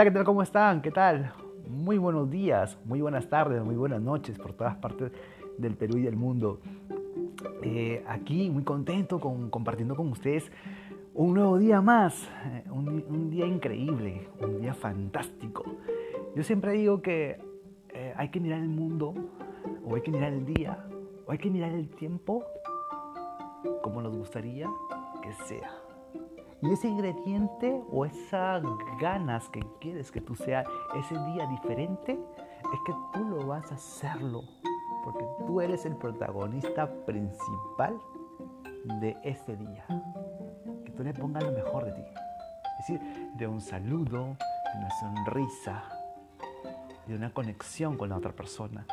Hola, 0.00 0.10
¿qué 0.10 0.14
tal? 0.14 0.24
¿Cómo 0.24 0.42
están? 0.42 0.80
¿Qué 0.80 0.90
tal? 0.90 1.34
Muy 1.68 1.98
buenos 1.98 2.30
días, 2.30 2.78
muy 2.86 3.02
buenas 3.02 3.28
tardes, 3.28 3.62
muy 3.62 3.74
buenas 3.74 4.00
noches 4.00 4.38
por 4.38 4.54
todas 4.54 4.74
partes 4.76 5.12
del 5.58 5.76
Perú 5.76 5.98
y 5.98 6.04
del 6.04 6.16
mundo. 6.16 6.58
Eh, 7.62 8.02
aquí 8.08 8.48
muy 8.48 8.64
contento 8.64 9.20
con, 9.20 9.50
compartiendo 9.50 9.94
con 9.94 10.08
ustedes 10.08 10.50
un 11.12 11.34
nuevo 11.34 11.58
día 11.58 11.82
más, 11.82 12.26
eh, 12.46 12.64
un, 12.70 13.28
día 13.28 13.44
increíble, 13.44 14.26
un 14.40 14.62
día 14.62 14.72
fantástico. 14.72 15.64
Yo 16.34 16.44
siempre 16.44 16.72
digo 16.72 17.02
que 17.02 17.38
eh, 17.90 18.14
hay 18.16 18.30
que 18.30 18.40
mirar 18.40 18.60
el 18.60 18.70
mundo, 18.70 19.12
o 19.84 19.96
hay 19.96 20.00
que 20.00 20.10
mirar 20.10 20.32
el 20.32 20.46
día, 20.46 20.82
o 21.26 21.32
hay 21.32 21.36
que 21.36 21.50
mirar 21.50 21.72
el 21.72 21.90
tiempo 21.90 22.42
como 23.82 24.00
nos 24.00 24.16
gustaría 24.16 24.66
que 25.20 25.34
sea. 25.44 25.89
Y 26.62 26.72
ese 26.72 26.88
ingrediente 26.88 27.82
o 27.90 28.04
esas 28.04 28.62
ganas 29.00 29.48
que 29.48 29.60
quieres 29.80 30.10
que 30.10 30.20
tú 30.20 30.36
sea 30.36 30.62
ese 30.94 31.14
día 31.32 31.46
diferente, 31.46 32.12
es 32.12 32.80
que 32.84 32.92
tú 33.14 33.24
lo 33.24 33.46
vas 33.46 33.72
a 33.72 33.76
hacerlo. 33.76 34.42
Porque 35.02 35.24
tú 35.46 35.62
eres 35.62 35.86
el 35.86 35.96
protagonista 35.96 36.86
principal 37.06 37.98
de 39.00 39.16
ese 39.24 39.56
día. 39.56 39.86
Que 40.84 40.92
tú 40.92 41.02
le 41.02 41.14
pongas 41.14 41.44
lo 41.44 41.52
mejor 41.52 41.86
de 41.86 41.92
ti. 41.92 42.02
Es 42.80 42.88
decir, 42.88 43.30
de 43.36 43.46
un 43.46 43.62
saludo, 43.62 44.36
de 44.72 44.78
una 44.78 44.90
sonrisa, 45.00 45.82
de 47.06 47.14
una 47.14 47.32
conexión 47.32 47.96
con 47.96 48.10
la 48.10 48.18
otra 48.18 48.32
persona. 48.32 48.86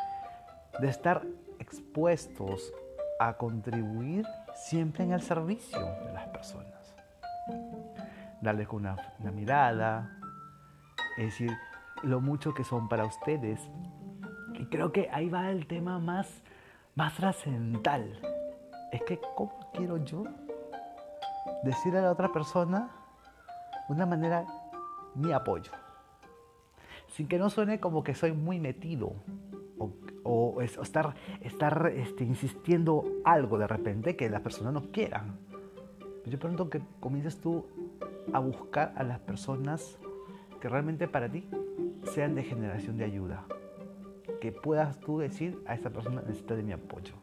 De 0.80 0.88
estar 0.88 1.26
expuestos 1.58 2.72
a 3.20 3.34
contribuir 3.34 4.24
siempre 4.54 5.04
en 5.04 5.12
el 5.12 5.20
servicio 5.20 5.80
de 6.06 6.12
las 6.14 6.28
personas 6.28 6.77
darles 8.40 8.68
con 8.68 8.80
una, 8.80 8.96
mirada, 9.32 10.18
es 11.16 11.26
decir, 11.26 11.52
lo 12.02 12.20
mucho 12.20 12.54
que 12.54 12.64
son 12.64 12.88
para 12.88 13.04
ustedes. 13.04 13.60
Y 14.54 14.66
creo 14.66 14.92
que 14.92 15.08
ahí 15.12 15.28
va 15.28 15.50
el 15.50 15.66
tema 15.66 15.98
más, 15.98 16.42
más 16.94 17.14
trascendental. 17.14 18.20
Es 18.92 19.02
que, 19.02 19.20
¿cómo 19.36 19.70
quiero 19.74 19.98
yo 19.98 20.24
decir 21.64 21.96
a 21.96 22.02
la 22.02 22.12
otra 22.12 22.32
persona 22.32 22.90
una 23.88 24.06
manera 24.06 24.46
mi 25.14 25.32
apoyo? 25.32 25.72
Sin 27.08 27.26
que 27.28 27.38
no 27.38 27.50
suene 27.50 27.80
como 27.80 28.02
que 28.02 28.14
soy 28.14 28.32
muy 28.32 28.58
metido 28.60 29.12
o, 30.24 30.60
estar, 30.60 31.14
estar 31.40 31.90
este, 31.94 32.24
insistiendo 32.24 33.04
algo 33.24 33.58
de 33.58 33.66
repente 33.66 34.16
que 34.16 34.28
las 34.28 34.42
personas 34.42 34.74
no 34.74 34.90
quieran 34.90 35.38
yo 36.28 36.38
pregunto 36.38 36.68
que 36.68 36.80
comiences 37.00 37.40
tú 37.40 37.66
a 38.32 38.38
buscar 38.38 38.92
a 38.96 39.02
las 39.02 39.18
personas 39.20 39.98
que 40.60 40.68
realmente 40.68 41.08
para 41.08 41.28
ti 41.28 41.48
sean 42.12 42.34
de 42.34 42.42
generación 42.42 42.96
de 42.96 43.04
ayuda. 43.04 43.44
Que 44.40 44.52
puedas 44.52 44.98
tú 45.00 45.18
decir 45.18 45.62
a 45.66 45.74
esta 45.74 45.90
persona 45.90 46.22
necesita 46.22 46.54
de 46.54 46.62
mi 46.62 46.72
apoyo. 46.72 47.14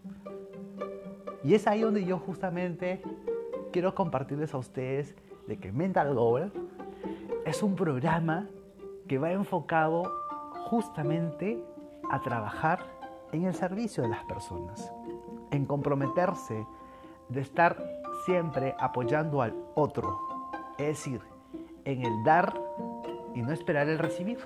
Y 1.43 1.53
es 1.53 1.67
ahí 1.67 1.81
donde 1.81 2.03
yo 2.03 2.17
justamente 2.17 3.01
quiero 3.71 3.93
compartirles 3.93 4.53
a 4.53 4.57
ustedes 4.57 5.15
de 5.47 5.57
que 5.57 5.71
Mental 5.71 6.13
Goal 6.15 6.51
es 7.45 7.61
un 7.61 7.75
programa 7.75 8.47
que 9.07 9.17
va 9.17 9.31
enfocado 9.31 10.11
justamente 10.69 11.63
a 12.09 12.19
trabajar 12.21 12.79
en 13.31 13.43
el 13.43 13.53
servicio 13.53 14.03
de 14.03 14.09
las 14.09 14.23
personas, 14.25 14.91
en 15.51 15.65
comprometerse 15.65 16.65
de 17.29 17.41
estar 17.41 17.77
siempre 18.25 18.75
apoyando 18.79 19.41
al 19.41 19.53
otro, 19.75 20.19
es 20.77 20.87
decir, 20.87 21.21
en 21.85 22.05
el 22.05 22.23
dar 22.23 22.53
y 23.33 23.41
no 23.41 23.51
esperar 23.51 23.87
el 23.87 23.99
recibir, 23.99 24.39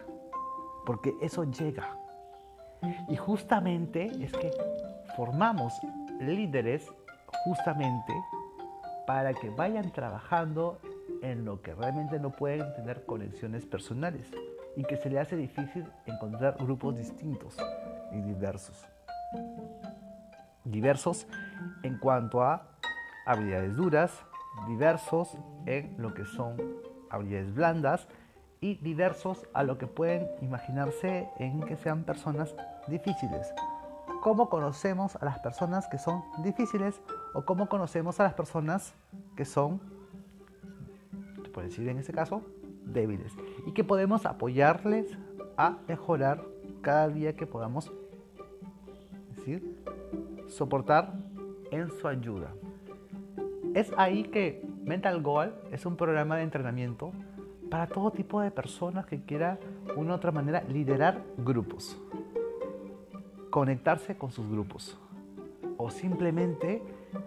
porque 0.86 1.14
eso 1.22 1.44
llega. 1.44 1.98
Y 3.08 3.16
justamente 3.16 4.06
es 4.24 4.32
que 4.32 4.52
formamos 5.16 5.74
líderes 6.20 6.92
justamente 7.44 8.14
para 9.06 9.34
que 9.34 9.50
vayan 9.50 9.92
trabajando 9.92 10.80
en 11.22 11.46
lo 11.46 11.62
que 11.62 11.74
realmente 11.74 12.20
no 12.20 12.32
pueden 12.32 12.74
tener 12.76 13.06
conexiones 13.06 13.66
personales 13.66 14.32
y 14.76 14.84
que 14.84 14.98
se 14.98 15.10
le 15.10 15.20
hace 15.20 15.36
difícil 15.36 15.86
encontrar 16.06 16.58
grupos 16.60 16.98
distintos 16.98 17.58
y 18.12 18.22
diversos. 18.22 18.86
Diversos 20.64 21.28
en 21.84 21.98
cuanto 21.98 22.44
a 22.44 22.68
habilidades 23.26 23.76
duras, 23.76 24.24
diversos 24.68 25.38
en 25.66 25.96
lo 25.98 26.14
que 26.14 26.26
son 26.26 26.58
habilidades 27.10 27.54
blandas 27.54 28.08
y 28.62 28.76
diversos 28.76 29.48
a 29.54 29.64
lo 29.64 29.78
que 29.78 29.88
pueden 29.88 30.28
imaginarse 30.42 31.30
en 31.38 31.62
que 31.62 31.76
sean 31.78 32.04
personas 32.04 32.56
difíciles. 32.88 33.54
¿Cómo 34.22 34.50
conocemos 34.50 35.16
a 35.16 35.26
las 35.26 35.40
personas 35.40 35.88
que 35.88 35.98
son 35.98 36.24
difíciles 36.44 37.02
o 37.34 37.46
cómo 37.46 37.70
conocemos 37.70 38.20
a 38.20 38.24
las 38.24 38.34
personas 38.34 38.94
que 39.38 39.46
son, 39.46 39.80
puede 41.54 41.68
decir 41.68 41.88
en 41.88 42.00
ese 42.00 42.12
caso, 42.12 42.42
débiles? 42.84 43.34
Y 43.66 43.72
que 43.72 43.84
podemos 43.84 44.26
apoyarles 44.26 45.18
a 45.56 45.78
mejorar 45.88 46.44
cada 46.82 47.08
día 47.08 47.36
que 47.36 47.46
podamos 47.46 47.92
soportar 50.48 51.14
en 51.72 51.90
su 51.90 52.08
ayuda. 52.08 52.54
Es 53.74 53.92
ahí 53.98 54.24
que 54.24 54.66
Mental 54.84 55.22
Goal 55.22 55.54
es 55.72 55.86
un 55.86 55.96
programa 55.96 56.38
de 56.38 56.44
entrenamiento 56.44 57.12
para 57.70 57.88
todo 57.88 58.12
tipo 58.12 58.42
de 58.42 58.50
personas 58.50 59.06
que 59.06 59.22
quiera 59.22 59.60
una 59.96 60.16
otra 60.16 60.32
manera 60.32 60.64
liderar 60.68 61.22
grupos, 61.38 61.98
conectarse 63.52 64.18
con 64.18 64.32
sus 64.32 64.50
grupos 64.50 64.98
o 65.78 65.92
simplemente 65.92 66.82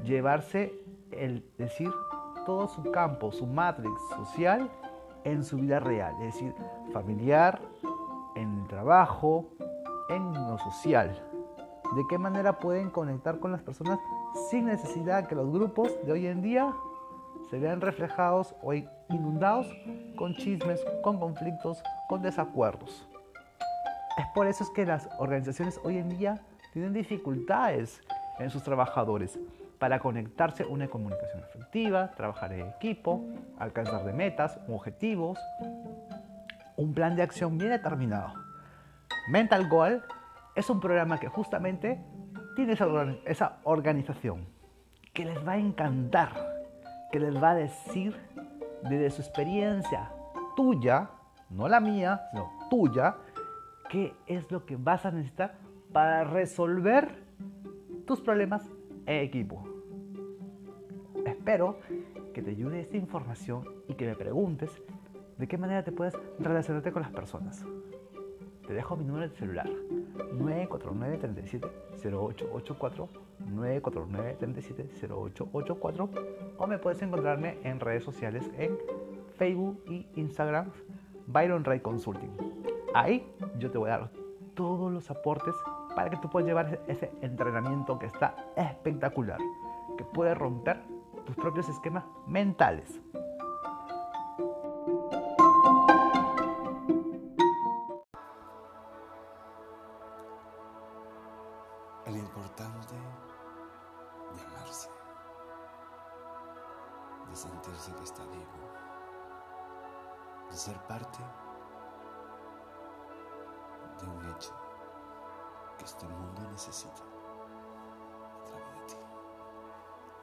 llevarse 0.05 0.75
el 1.13 1.45
decir 1.59 1.91
todo 2.45 2.67
su 2.67 2.91
campo, 2.91 3.31
su 3.31 3.47
matrix 3.47 3.95
social 4.17 4.69
en 5.25 5.45
su 5.45 5.59
vida 5.59 5.79
real, 5.79 6.15
es 6.23 6.35
decir, 6.35 6.55
familiar, 6.93 7.61
en 8.35 8.63
el 8.63 8.67
trabajo, 8.67 9.51
en 10.09 10.33
lo 10.33 10.59
social. 10.59 11.25
¿De 11.95 12.03
qué 12.09 12.19
manera 12.19 12.59
pueden 12.59 12.91
conectar 12.91 13.39
con 13.39 13.53
las 13.53 13.63
personas 13.63 14.01
sin 14.51 14.67
necesidad 14.67 15.27
que 15.27 15.35
los 15.35 15.51
grupos 15.51 15.93
de 16.05 16.13
hoy 16.13 16.27
en 16.27 16.43
día 16.43 16.73
se 17.51 17.59
vean 17.59 17.81
reflejados 17.81 18.55
o 18.63 18.73
inundados 19.09 19.67
con 20.17 20.35
chismes, 20.35 20.85
con 21.03 21.19
conflictos, 21.19 21.83
con 22.09 22.23
desacuerdos. 22.23 23.07
Es 24.19 24.27
por 24.35 24.47
eso 24.47 24.65
es 24.65 24.71
que 24.71 24.87
las 24.87 25.09
organizaciones 25.19 25.81
hoy 25.85 25.99
en 25.99 26.09
día 26.09 26.41
tienen 26.73 26.93
dificultades 26.93 28.01
en 28.39 28.51
sus 28.51 28.63
trabajadores 28.63 29.39
para 29.79 29.99
conectarse 29.99 30.65
una 30.65 30.89
comunicación 30.89 31.43
efectiva, 31.43 32.13
trabajar 32.13 32.53
en 32.53 32.69
equipo, 32.69 33.25
alcanzar 33.59 34.05
de 34.05 34.13
metas, 34.13 34.59
objetivos, 34.69 35.39
un 36.77 36.95
plan 36.95 37.17
de 37.17 37.23
acción 37.23 37.59
bien 37.59 37.71
determinado. 37.71 38.33
Mental 39.29 39.69
Goal 39.69 40.05
es 40.55 40.71
un 40.71 40.81
programa 40.81 41.19
que 41.19 41.29
justamente 41.29 42.01
tiene 42.55 42.73
esa 43.25 43.59
organización 43.65 44.47
que 45.13 45.25
les 45.25 45.47
va 45.47 45.53
a 45.53 45.59
encantar, 45.59 46.31
que 47.11 47.21
les 47.21 47.35
va 47.43 47.51
a 47.51 47.55
decir 47.55 48.17
desde 48.83 49.11
su 49.11 49.23
experiencia 49.23 50.11
tuya, 50.57 51.11
no 51.51 51.69
la 51.69 51.81
mía, 51.81 52.23
sino 52.31 52.51
tuya, 52.71 53.17
qué 53.89 54.15
es 54.27 54.51
lo 54.51 54.65
que 54.65 54.77
vas 54.77 55.05
a 55.05 55.11
necesitar 55.11 55.55
para 55.93 56.25
resolver 56.25 57.23
tus 58.07 58.21
problemas 58.21 58.69
en 59.07 59.21
equipo. 59.21 59.65
Espero 61.27 61.79
que 62.33 62.43
te 62.43 62.51
ayude 62.51 62.81
esta 62.81 62.97
información 62.97 63.65
y 63.89 63.95
que 63.95 64.07
me 64.07 64.15
preguntes 64.15 64.71
de 65.37 65.47
qué 65.47 65.59
manera 65.59 65.83
te 65.83 65.93
puedes 65.93 66.19
relacionarte 66.39 66.93
con 66.93 67.03
las 67.03 67.11
personas. 67.11 67.65
Te 68.67 68.75
dejo 68.75 68.97
mi 68.97 69.05
número 69.05 69.29
de 69.29 69.35
celular 69.35 69.69
949 70.33 71.19
37 71.19 71.69
0884 72.05 73.09
949 73.49 74.37
37 74.39 74.89
0884 75.09 76.11
o 76.59 76.67
me 76.67 76.79
puedes 76.79 77.03
encontrarme 77.03 77.59
en 77.65 77.81
redes 77.81 78.05
sociales 78.05 78.49
en 78.57 78.79
Facebook 79.37 79.83
y 79.89 80.07
Instagram 80.17 80.71
Byron 81.27 81.65
Ray 81.65 81.81
Consulting. 81.81 82.31
Ahí 82.95 83.27
yo 83.59 83.71
te 83.71 83.79
voy 83.79 83.91
a 83.91 83.99
dar 83.99 84.11
todos 84.55 84.93
los 84.93 85.11
aportes 85.11 85.55
para 85.97 86.11
que 86.11 86.17
tú 86.19 86.31
puedas 86.31 86.47
llevar 86.47 86.81
ese 86.87 87.11
entrenamiento 87.21 87.99
que 87.99 88.07
está 88.07 88.37
espectacular, 88.57 89.39
que 89.99 90.05
puede 90.05 90.35
romper 90.35 90.81
tus 91.27 91.37
propios 91.37 91.69
esquemas 91.69 92.05
mentales. 92.27 93.02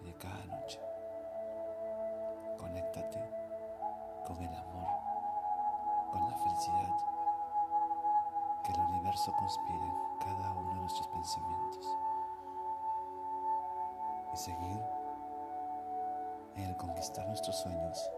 y 0.00 0.06
de 0.06 0.14
cada 0.14 0.44
noche. 0.46 0.80
Conéctate 2.58 3.20
con 4.26 4.42
el 4.42 4.54
amor, 4.54 4.88
con 6.10 6.28
la 6.28 6.36
felicidad, 6.36 6.96
que 8.64 8.72
el 8.72 8.80
universo 8.80 9.32
conspire 9.38 9.84
en 9.84 10.18
cada 10.18 10.52
uno 10.52 10.74
de 10.74 10.80
nuestros 10.80 11.08
pensamientos 11.08 11.96
y 14.32 14.36
seguir 14.36 14.80
en 16.56 16.64
el 16.64 16.76
conquistar 16.76 17.26
nuestros 17.26 17.56
sueños 17.56 18.10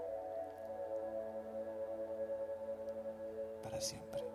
para 3.62 3.80
siempre. 3.80 4.29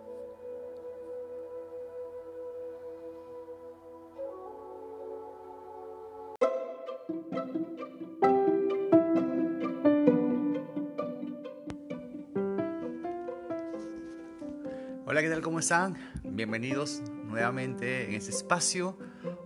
Tal? 15.36 15.42
¿Cómo 15.42 15.58
están? 15.58 15.96
Bienvenidos 16.24 17.02
nuevamente 17.26 18.04
en 18.04 18.14
este 18.14 18.30
espacio. 18.30 18.96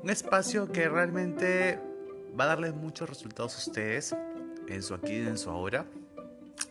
Un 0.04 0.10
espacio 0.10 0.70
que 0.70 0.88
realmente 0.88 1.80
va 2.38 2.44
a 2.44 2.46
darles 2.48 2.74
muchos 2.74 3.08
resultados 3.08 3.56
a 3.56 3.58
ustedes. 3.58 4.16
en 4.68 4.82
su 4.84 4.94
aquí 4.94 5.14
y 5.14 5.26
en 5.26 5.36
su 5.36 5.50
ahora. 5.50 5.86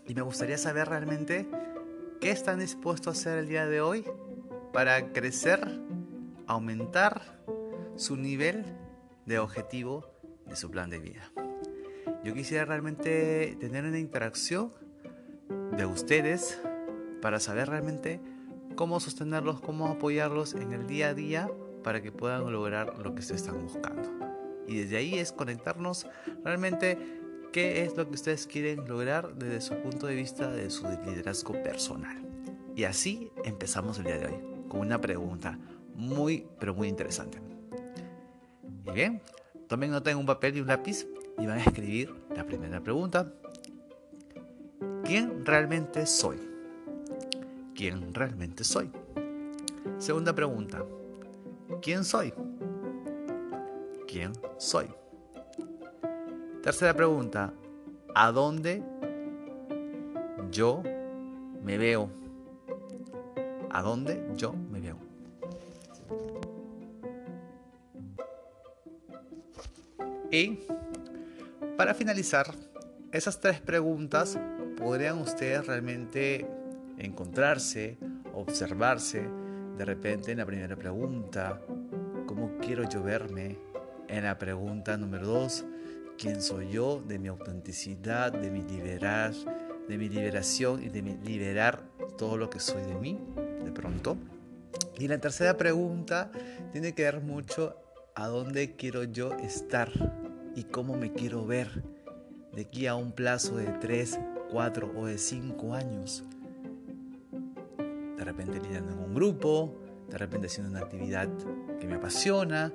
Y 0.08 0.16
me 0.16 0.22
gustaría 0.22 0.58
saber 0.58 0.88
realmente 0.88 1.50
qué 2.22 2.32
están 2.32 2.60
dispuestos 2.60 3.08
a 3.08 3.20
hacer 3.20 3.40
el 3.40 3.50
día 3.50 3.68
de 3.68 3.82
hoy 3.82 4.06
para 4.72 5.12
crecer, 5.12 5.60
aumentar 6.48 7.42
su 7.98 8.16
nivel 8.16 8.64
de 9.26 9.40
objetivo 9.40 10.10
de 10.46 10.56
su 10.56 10.72
plan 10.72 10.90
de 10.90 11.00
vida. 11.00 11.30
Yo 12.24 12.34
quisiera 12.34 12.64
realmente 12.64 13.58
tener 13.60 13.84
una 13.84 14.00
interacción 14.00 14.72
de 15.76 15.86
ustedes 15.86 16.62
para 17.22 17.42
saber 17.42 17.68
realmente 17.68 18.22
cómo 18.80 19.02
sostenerlos, 19.02 19.60
cómo 19.60 19.90
apoyarlos 19.90 20.54
en 20.54 20.72
el 20.72 20.88
día 20.88 21.10
a 21.10 21.14
día 21.14 21.52
para 21.84 22.02
que 22.02 22.14
puedan 22.14 22.50
lograr 22.50 22.98
lo 23.00 23.14
que 23.14 23.22
se 23.22 23.36
están 23.36 23.62
buscando. 23.62 24.10
Y 24.70 24.78
desde 24.78 24.96
ahí 24.96 25.20
es 25.20 25.34
conectarnos 25.34 26.08
realmente 26.46 26.98
qué 27.52 27.84
es 27.84 27.98
lo 27.98 28.08
que 28.08 28.16
ustedes 28.16 28.48
quieren 28.48 28.88
lograr 28.88 29.36
desde 29.36 29.60
su 29.60 29.76
punto 29.82 30.08
de 30.08 30.16
vista 30.16 30.50
de 30.50 30.70
su 30.70 30.88
liderazgo 31.06 31.62
personal. 31.62 32.26
Y 32.74 32.86
así 32.86 33.30
empezamos 33.44 33.98
el 33.98 34.06
día 34.06 34.18
de 34.18 34.28
hoy 34.28 34.40
con 34.70 34.80
una 34.80 35.02
pregunta 35.02 35.60
muy, 35.94 36.48
pero 36.58 36.74
muy 36.74 36.88
interesante. 36.88 37.42
Y 38.86 38.92
bien, 38.92 39.22
tomen 39.68 39.92
nota 39.92 40.10
en 40.10 40.20
un 40.20 40.26
papel 40.26 40.56
y 40.56 40.62
un 40.62 40.68
lápiz 40.68 41.06
y 41.38 41.46
van 41.46 41.60
a 41.60 41.64
escribir 41.64 42.16
la 42.34 42.46
primera 42.46 42.80
pregunta. 42.80 43.30
¿Quién 45.04 45.46
realmente 45.46 46.06
soy? 46.06 46.59
¿Quién 47.80 48.14
realmente 48.14 48.66
soy? 48.66 48.92
Segunda 50.00 50.36
pregunta. 50.36 50.84
¿Quién 51.82 52.04
soy? 52.04 52.34
¿Quién 54.06 54.34
soy? 54.58 54.88
Tercera 56.62 56.94
pregunta. 56.94 57.54
¿A 58.14 58.34
dónde 58.34 58.84
yo 60.52 60.84
me 61.64 61.78
veo? 61.78 62.10
¿A 63.70 63.82
dónde 63.82 64.30
yo 64.36 64.52
me 64.52 64.82
veo? 64.82 64.98
Y 70.30 70.60
para 71.78 71.94
finalizar, 71.94 72.54
esas 73.14 73.40
tres 73.40 73.62
preguntas 73.62 74.38
podrían 74.76 75.20
ustedes 75.20 75.66
realmente 75.66 76.59
encontrarse, 77.00 77.98
observarse, 78.34 79.28
de 79.78 79.86
repente 79.86 80.32
en 80.32 80.40
la 80.40 80.46
primera 80.46 80.76
pregunta, 80.76 81.62
¿cómo 82.28 82.58
quiero 82.60 82.88
yo 82.88 83.02
verme? 83.02 83.58
En 84.08 84.26
la 84.26 84.38
pregunta 84.38 84.98
número 84.98 85.28
dos, 85.28 85.66
¿quién 86.18 86.42
soy 86.42 86.72
yo? 86.72 87.02
De 87.02 87.18
mi 87.18 87.30
autenticidad, 87.30 88.32
de 88.32 88.52
mi 88.52 88.62
liberar, 88.62 89.34
de 89.88 89.98
mi 89.98 90.10
liberación 90.10 90.84
y 90.84 90.90
de 90.90 91.02
mi 91.02 91.18
liberar 91.18 91.82
todo 92.18 92.38
lo 92.38 92.50
que 92.50 92.60
soy 92.60 92.84
de 92.84 92.96
mí, 92.96 93.20
de 93.64 93.72
pronto. 93.72 94.18
Y 94.98 95.08
la 95.08 95.18
tercera 95.20 95.58
pregunta 95.58 96.32
tiene 96.72 96.94
que 96.94 97.04
ver 97.04 97.22
mucho 97.22 97.76
a 98.16 98.28
dónde 98.28 98.76
quiero 98.76 99.06
yo 99.06 99.34
estar 99.36 99.90
y 100.56 100.66
cómo 100.66 100.96
me 100.98 101.14
quiero 101.14 101.46
ver 101.46 101.84
de 102.54 102.64
aquí 102.64 102.88
a 102.88 102.96
un 102.96 103.14
plazo 103.14 103.56
de 103.56 103.68
3, 103.80 104.20
4 104.52 104.92
o 104.98 105.06
de 105.06 105.18
5 105.18 105.74
años. 105.74 106.26
De 108.20 108.26
repente 108.26 108.60
liderando 108.60 108.92
en 108.92 109.00
un 109.00 109.16
grupo, 109.16 109.78
de 110.10 110.18
repente 110.18 110.48
haciendo 110.48 110.70
una 110.70 110.82
actividad 110.82 111.30
que 111.80 111.88
me 111.88 111.96
apasiona, 111.96 112.74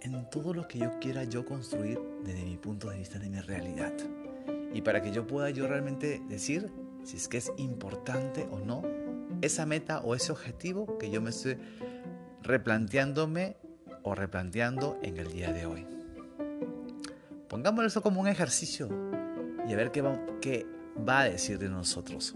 en 0.00 0.28
todo 0.28 0.52
lo 0.52 0.66
que 0.66 0.80
yo 0.80 0.98
quiera 0.98 1.22
yo 1.22 1.46
construir 1.46 2.00
desde 2.24 2.44
mi 2.44 2.56
punto 2.56 2.90
de 2.90 2.98
vista 2.98 3.20
de 3.20 3.30
mi 3.30 3.38
realidad. 3.38 3.92
Y 4.72 4.82
para 4.82 5.00
que 5.00 5.12
yo 5.12 5.24
pueda 5.24 5.50
yo 5.50 5.68
realmente 5.68 6.20
decir 6.28 6.68
si 7.04 7.16
es 7.16 7.28
que 7.28 7.36
es 7.36 7.52
importante 7.58 8.48
o 8.50 8.58
no 8.58 8.82
esa 9.40 9.66
meta 9.66 10.00
o 10.00 10.16
ese 10.16 10.32
objetivo 10.32 10.98
que 10.98 11.12
yo 11.12 11.20
me 11.22 11.30
estoy 11.30 11.56
replanteándome 12.42 13.56
o 14.02 14.16
replanteando 14.16 14.98
en 15.02 15.16
el 15.18 15.30
día 15.30 15.52
de 15.52 15.64
hoy. 15.66 15.86
Pongámoslo 17.48 17.86
eso 17.86 18.02
como 18.02 18.20
un 18.20 18.26
ejercicio 18.26 18.88
y 19.68 19.72
a 19.72 19.76
ver 19.76 19.92
qué 19.92 20.02
va, 20.02 20.20
qué 20.40 20.66
va 21.08 21.20
a 21.20 21.24
decir 21.24 21.60
de 21.60 21.68
nosotros. 21.68 22.34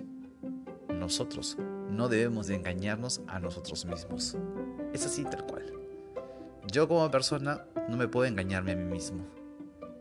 Nosotros 0.89 1.59
no 1.91 2.09
debemos 2.09 2.47
de 2.47 2.57
engañarnos 2.57 3.23
a 3.27 3.39
nosotros 3.39 3.85
mismos. 3.85 4.37
Es 4.93 5.07
así 5.07 5.25
tal 5.25 5.47
cual. 5.47 5.73
Yo 6.71 6.87
como 6.87 7.11
persona 7.11 7.65
no 7.89 7.97
me 7.97 8.09
puedo 8.09 8.27
engañarme 8.27 8.73
a 8.73 8.77
mí 8.77 8.85
mismo. 8.85 9.27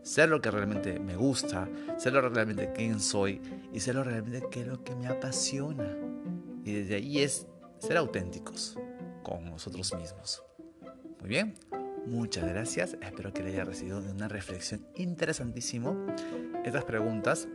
Ser 0.02 0.28
lo 0.28 0.40
que 0.40 0.50
realmente 0.50 0.98
me 1.00 1.16
gusta, 1.16 1.68
ser 1.96 2.12
lo 2.12 2.28
realmente 2.28 2.72
quién 2.74 3.00
soy 3.00 3.40
y 3.72 3.80
ser 3.80 3.94
lo 3.94 4.04
realmente 4.04 4.46
qué 4.50 4.60
es 4.60 4.66
lo 4.66 4.84
que 4.84 4.94
me 4.94 5.06
apasiona. 5.06 5.96
Y 6.64 6.72
desde 6.72 6.96
ahí 6.96 7.18
es 7.22 7.46
ser 7.78 7.96
auténticos 7.96 8.78
con 9.22 9.44
nosotros 9.44 9.94
mismos. 9.94 10.42
Muy 11.20 11.28
bien, 11.28 11.54
muchas 12.06 12.48
gracias. 12.48 12.96
Espero 13.00 13.32
que 13.32 13.42
le 13.42 13.50
haya 13.50 13.64
recibido 13.64 13.98
una 13.98 14.28
reflexión 14.28 14.86
interesantísimo. 14.94 16.06
Estas 16.64 16.84
preguntas 16.84 17.48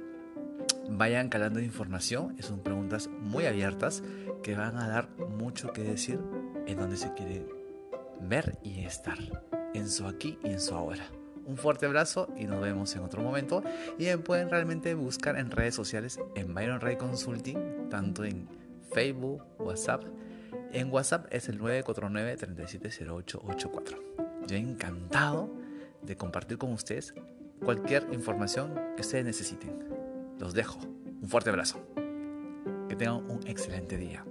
vayan 0.90 1.30
calando 1.30 1.60
información. 1.60 2.36
Son 2.42 2.60
preguntas 2.60 3.08
muy 3.08 3.46
abiertas 3.46 4.04
que 4.42 4.56
van 4.56 4.78
a 4.78 4.88
dar 4.88 5.10
mucho 5.18 5.74
que 5.74 5.84
decir 5.84 6.20
en 6.68 6.78
donde 6.78 6.98
se 6.98 7.14
quiere 7.14 7.46
ver 8.22 8.58
y 8.64 8.84
estar. 8.84 9.18
En 9.74 9.90
su 9.90 10.06
aquí 10.06 10.38
y 10.44 10.50
en 10.50 10.60
su 10.60 10.76
ahora. 10.76 11.06
Un 11.46 11.58
fuerte 11.58 11.86
abrazo 11.86 12.30
y 12.38 12.46
nos 12.46 12.62
vemos 12.62 12.96
en 12.96 13.02
otro 13.02 13.22
momento. 13.22 13.64
Y 13.98 14.14
pueden 14.18 14.50
realmente 14.50 14.94
buscar 14.94 15.38
en 15.38 15.52
redes 15.52 15.76
sociales 15.76 16.20
en 16.36 16.54
Byron 16.54 16.80
Ray 16.80 16.96
Consulting, 16.98 17.90
tanto 17.90 18.24
en 18.24 18.48
Facebook, 18.94 19.44
WhatsApp. 19.60 20.04
En 20.72 20.90
WhatsApp 20.92 21.26
es 21.32 21.50
el 21.50 21.60
949-370884. 21.60 23.98
Yo 24.48 24.56
encantado 24.56 25.54
de 26.02 26.16
compartir 26.16 26.58
con 26.58 26.72
ustedes 26.74 27.14
cualquier 27.64 28.08
información 28.12 28.74
que 28.96 29.02
ustedes 29.02 29.26
necesiten. 29.26 30.03
Los 30.40 30.54
dejo. 30.54 30.80
Un 31.22 31.30
fuerte 31.30 31.50
abrazo. 31.50 31.80
Que 32.90 32.96
tengan 32.96 33.30
un 33.30 33.40
excelente 33.48 33.98
día. 33.98 34.26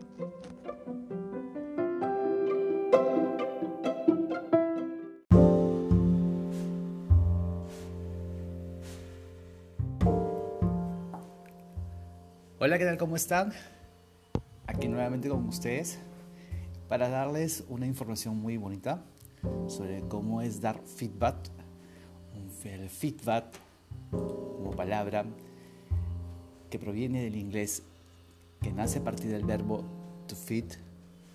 Hola, 12.58 12.78
¿qué 12.78 12.84
tal? 12.84 12.96
¿Cómo 12.96 13.16
están? 13.16 13.52
Aquí 14.66 14.86
nuevamente 14.86 15.28
con 15.28 15.48
ustedes 15.48 15.98
para 16.88 17.08
darles 17.08 17.64
una 17.68 17.86
información 17.86 18.36
muy 18.36 18.56
bonita 18.56 19.02
sobre 19.66 20.02
cómo 20.08 20.42
es 20.42 20.60
dar 20.60 20.78
feedback. 20.84 21.36
El 22.64 22.88
feedback 22.88 23.46
como 24.10 24.70
palabra 24.70 25.24
que 26.72 26.78
proviene 26.78 27.22
del 27.22 27.36
inglés, 27.36 27.82
que 28.62 28.72
nace 28.72 29.00
a 29.00 29.04
partir 29.04 29.30
del 29.30 29.44
verbo 29.44 29.84
to 30.26 30.34
feed, 30.34 30.64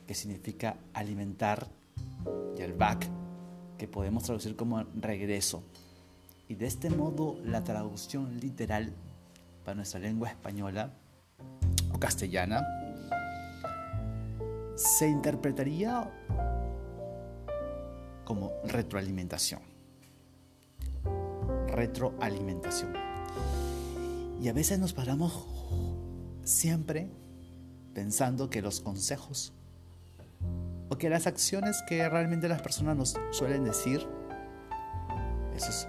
que 0.08 0.16
significa 0.16 0.78
alimentar, 0.96 1.68
y 2.58 2.62
el 2.64 2.74
back, 2.74 3.08
que 3.78 3.88
podemos 3.88 4.24
traducir 4.24 4.56
como 4.56 4.84
regreso. 4.96 5.62
Y 6.50 6.56
de 6.56 6.66
este 6.66 6.90
modo 6.90 7.38
la 7.46 7.64
traducción 7.64 8.40
literal 8.40 8.92
para 9.64 9.76
nuestra 9.76 10.00
lengua 10.00 10.30
española 10.30 10.92
o 11.94 12.00
castellana 12.00 12.66
se 14.76 15.08
interpretaría 15.08 16.12
como 18.26 18.54
retroalimentación. 18.66 19.62
Retroalimentación. 21.68 23.07
Y 24.40 24.50
a 24.50 24.54
veces 24.54 24.80
nos 24.80 24.94
paramos 24.94 25.48
siempre 26.44 27.10
pensando 27.94 28.50
que 28.50 28.62
los 28.62 28.80
consejos 28.80 29.54
o 30.90 30.98
que 30.98 31.10
las 31.10 31.28
acciones 31.28 31.84
que 31.88 32.08
realmente 32.08 32.48
las 32.48 32.62
personas 32.62 32.96
nos 32.96 33.16
suelen 33.32 33.64
decir, 33.64 34.08
esos 35.56 35.88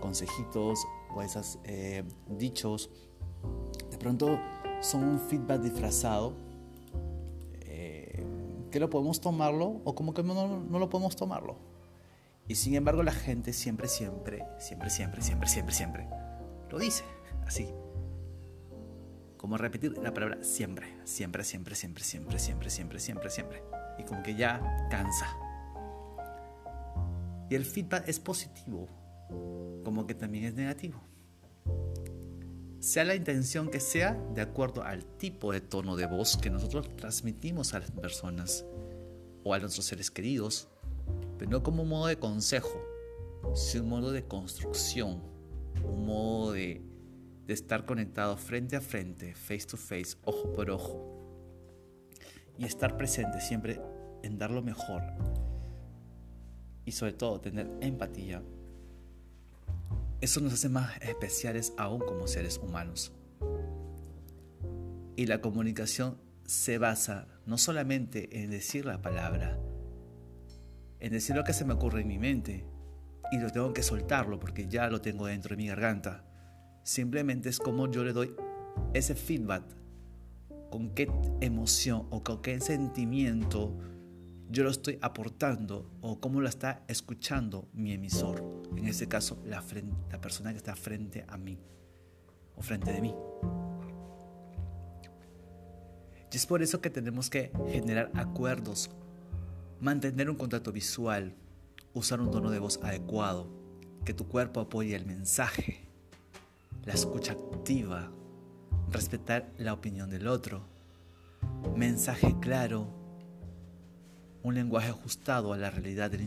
consejitos 0.00 0.84
o 1.14 1.22
esos 1.22 1.58
eh, 1.64 2.02
dichos, 2.28 2.90
de 3.90 3.96
pronto 3.96 4.38
son 4.80 5.04
un 5.04 5.20
feedback 5.20 5.62
disfrazado 5.62 6.34
eh, 7.60 8.26
que 8.70 8.80
lo 8.80 8.90
podemos 8.90 9.20
tomarlo 9.20 9.80
o 9.84 9.94
como 9.94 10.12
que 10.12 10.22
no, 10.22 10.60
no 10.60 10.78
lo 10.78 10.90
podemos 10.90 11.14
tomarlo. 11.16 11.56
Y 12.48 12.56
sin 12.56 12.74
embargo 12.74 13.02
la 13.02 13.12
gente 13.12 13.52
siempre, 13.52 13.88
siempre, 13.88 14.44
siempre, 14.58 14.90
siempre, 14.90 15.22
siempre, 15.22 15.48
siempre, 15.48 15.74
siempre 15.74 16.24
lo 16.74 16.78
dice 16.80 17.04
así. 17.46 17.68
Como 19.44 19.58
repetir 19.58 19.98
la 19.98 20.14
palabra 20.14 20.42
siempre, 20.42 20.86
siempre, 21.04 21.44
siempre, 21.44 21.74
siempre, 21.74 22.02
siempre, 22.02 22.38
siempre, 22.38 22.70
siempre, 22.98 23.28
siempre. 23.28 23.62
Y 23.98 24.04
como 24.04 24.22
que 24.22 24.34
ya 24.34 24.88
cansa. 24.90 25.26
Y 27.50 27.54
el 27.54 27.66
feedback 27.66 28.08
es 28.08 28.18
positivo, 28.20 28.88
como 29.84 30.06
que 30.06 30.14
también 30.14 30.44
es 30.44 30.54
negativo. 30.54 30.98
sea 32.80 33.04
la 33.04 33.14
intención 33.14 33.68
que 33.68 33.80
sea, 33.80 34.14
de 34.32 34.40
acuerdo 34.40 34.82
al 34.82 35.04
tipo 35.18 35.52
de 35.52 35.60
tono 35.60 35.94
de 35.94 36.06
voz 36.06 36.38
que 36.38 36.48
nosotros 36.48 36.96
transmitimos 36.96 37.74
a 37.74 37.80
las 37.80 37.90
personas 37.90 38.64
o 39.42 39.52
a 39.52 39.58
nuestros 39.58 39.84
seres 39.84 40.10
queridos, 40.10 40.68
pero 41.38 41.50
no 41.50 41.62
como 41.62 41.82
un 41.82 41.90
modo 41.90 42.06
de 42.06 42.18
consejo, 42.18 42.82
sino 43.54 43.84
un 43.84 43.90
modo 43.90 44.10
de 44.10 44.24
construcción, 44.24 45.20
un 45.84 46.06
modo 46.06 46.52
de, 46.52 46.93
de 47.46 47.54
estar 47.54 47.84
conectado 47.84 48.36
frente 48.36 48.76
a 48.76 48.80
frente, 48.80 49.34
face 49.34 49.66
to 49.66 49.76
face, 49.76 50.16
ojo 50.24 50.52
por 50.52 50.70
ojo, 50.70 51.20
y 52.58 52.64
estar 52.64 52.96
presente 52.96 53.40
siempre 53.40 53.80
en 54.22 54.38
dar 54.38 54.50
lo 54.50 54.62
mejor 54.62 55.02
y 56.84 56.92
sobre 56.92 57.12
todo 57.12 57.40
tener 57.40 57.70
empatía 57.80 58.42
eso 60.24 60.40
nos 60.40 60.54
hace 60.54 60.70
más 60.70 60.96
especiales 61.02 61.74
aún 61.76 62.00
como 62.00 62.26
seres 62.26 62.56
humanos. 62.56 63.12
Y 65.16 65.26
la 65.26 65.42
comunicación 65.42 66.18
se 66.46 66.78
basa 66.78 67.28
no 67.44 67.58
solamente 67.58 68.42
en 68.42 68.50
decir 68.50 68.86
la 68.86 69.02
palabra, 69.02 69.58
en 71.00 71.12
decir 71.12 71.36
lo 71.36 71.44
que 71.44 71.52
se 71.52 71.66
me 71.66 71.74
ocurre 71.74 72.00
en 72.00 72.08
mi 72.08 72.18
mente, 72.18 72.64
y 73.32 73.38
lo 73.38 73.50
tengo 73.50 73.74
que 73.74 73.82
soltarlo 73.82 74.40
porque 74.40 74.66
ya 74.66 74.88
lo 74.88 75.02
tengo 75.02 75.26
dentro 75.26 75.50
de 75.50 75.62
mi 75.62 75.68
garganta. 75.68 76.24
Simplemente 76.84 77.48
es 77.48 77.58
como 77.58 77.90
yo 77.90 78.04
le 78.04 78.12
doy 78.12 78.36
ese 78.92 79.14
feedback, 79.16 79.64
con 80.70 80.90
qué 80.90 81.10
emoción 81.40 82.06
o 82.10 82.22
con 82.22 82.42
qué 82.42 82.60
sentimiento 82.60 83.76
yo 84.50 84.62
lo 84.62 84.70
estoy 84.70 84.98
aportando 85.00 85.90
o 86.00 86.20
cómo 86.20 86.40
lo 86.40 86.48
está 86.48 86.84
escuchando 86.86 87.68
mi 87.72 87.92
emisor. 87.92 88.44
En 88.76 88.86
este 88.86 89.08
caso, 89.08 89.42
la, 89.44 89.64
la 90.10 90.20
persona 90.20 90.52
que 90.52 90.58
está 90.58 90.76
frente 90.76 91.24
a 91.26 91.36
mí 91.36 91.58
o 92.54 92.62
frente 92.62 92.92
de 92.92 93.00
mí. 93.00 93.14
Y 96.30 96.36
es 96.36 96.46
por 96.46 96.62
eso 96.62 96.80
que 96.80 96.90
tenemos 96.90 97.30
que 97.30 97.52
generar 97.68 98.10
acuerdos, 98.14 98.90
mantener 99.80 100.28
un 100.28 100.36
contacto 100.36 100.72
visual, 100.72 101.34
usar 101.94 102.20
un 102.20 102.30
tono 102.30 102.50
de 102.50 102.58
voz 102.58 102.80
adecuado, 102.82 103.48
que 104.04 104.14
tu 104.14 104.26
cuerpo 104.28 104.60
apoye 104.60 104.94
el 104.96 105.06
mensaje, 105.06 105.83
la 106.84 106.92
escucha 106.92 107.32
activa, 107.32 108.10
respetar 108.90 109.50
la 109.58 109.72
opinión 109.72 110.10
del 110.10 110.26
otro, 110.26 110.66
mensaje 111.76 112.34
claro, 112.40 112.88
un 114.42 114.54
lenguaje 114.54 114.90
ajustado 114.90 115.52
a 115.52 115.56
la 115.56 115.70
realidad 115.70 116.10
del 116.10 116.22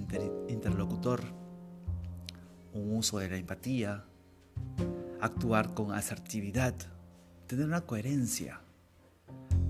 interlocutor, 0.49 1.21
un 2.73 2.95
uso 2.95 3.19
de 3.19 3.29
la 3.29 3.37
empatía, 3.37 4.05
actuar 5.21 5.73
con 5.75 5.91
asertividad, 5.91 6.73
tener 7.45 7.65
una 7.65 7.81
coherencia, 7.81 8.61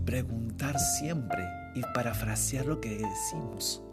preguntar 0.05 0.79
siempre 0.79 1.45
y 1.75 1.81
parafrasear 1.93 2.65
lo 2.65 2.79
que 2.79 2.97
decimos, 2.97 3.83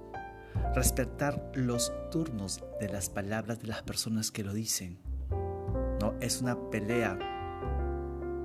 respetar 0.75 1.51
los 1.55 1.93
turnos 2.13 2.63
de 2.81 2.89
las 2.89 3.11
palabras 3.11 3.61
de 3.61 3.67
las 3.67 3.83
personas 3.83 4.31
que 4.31 4.45
lo 4.45 4.55
dicen. 4.55 5.04
No 6.05 6.13
es 6.21 6.43
una 6.43 6.55
pelea 6.69 7.17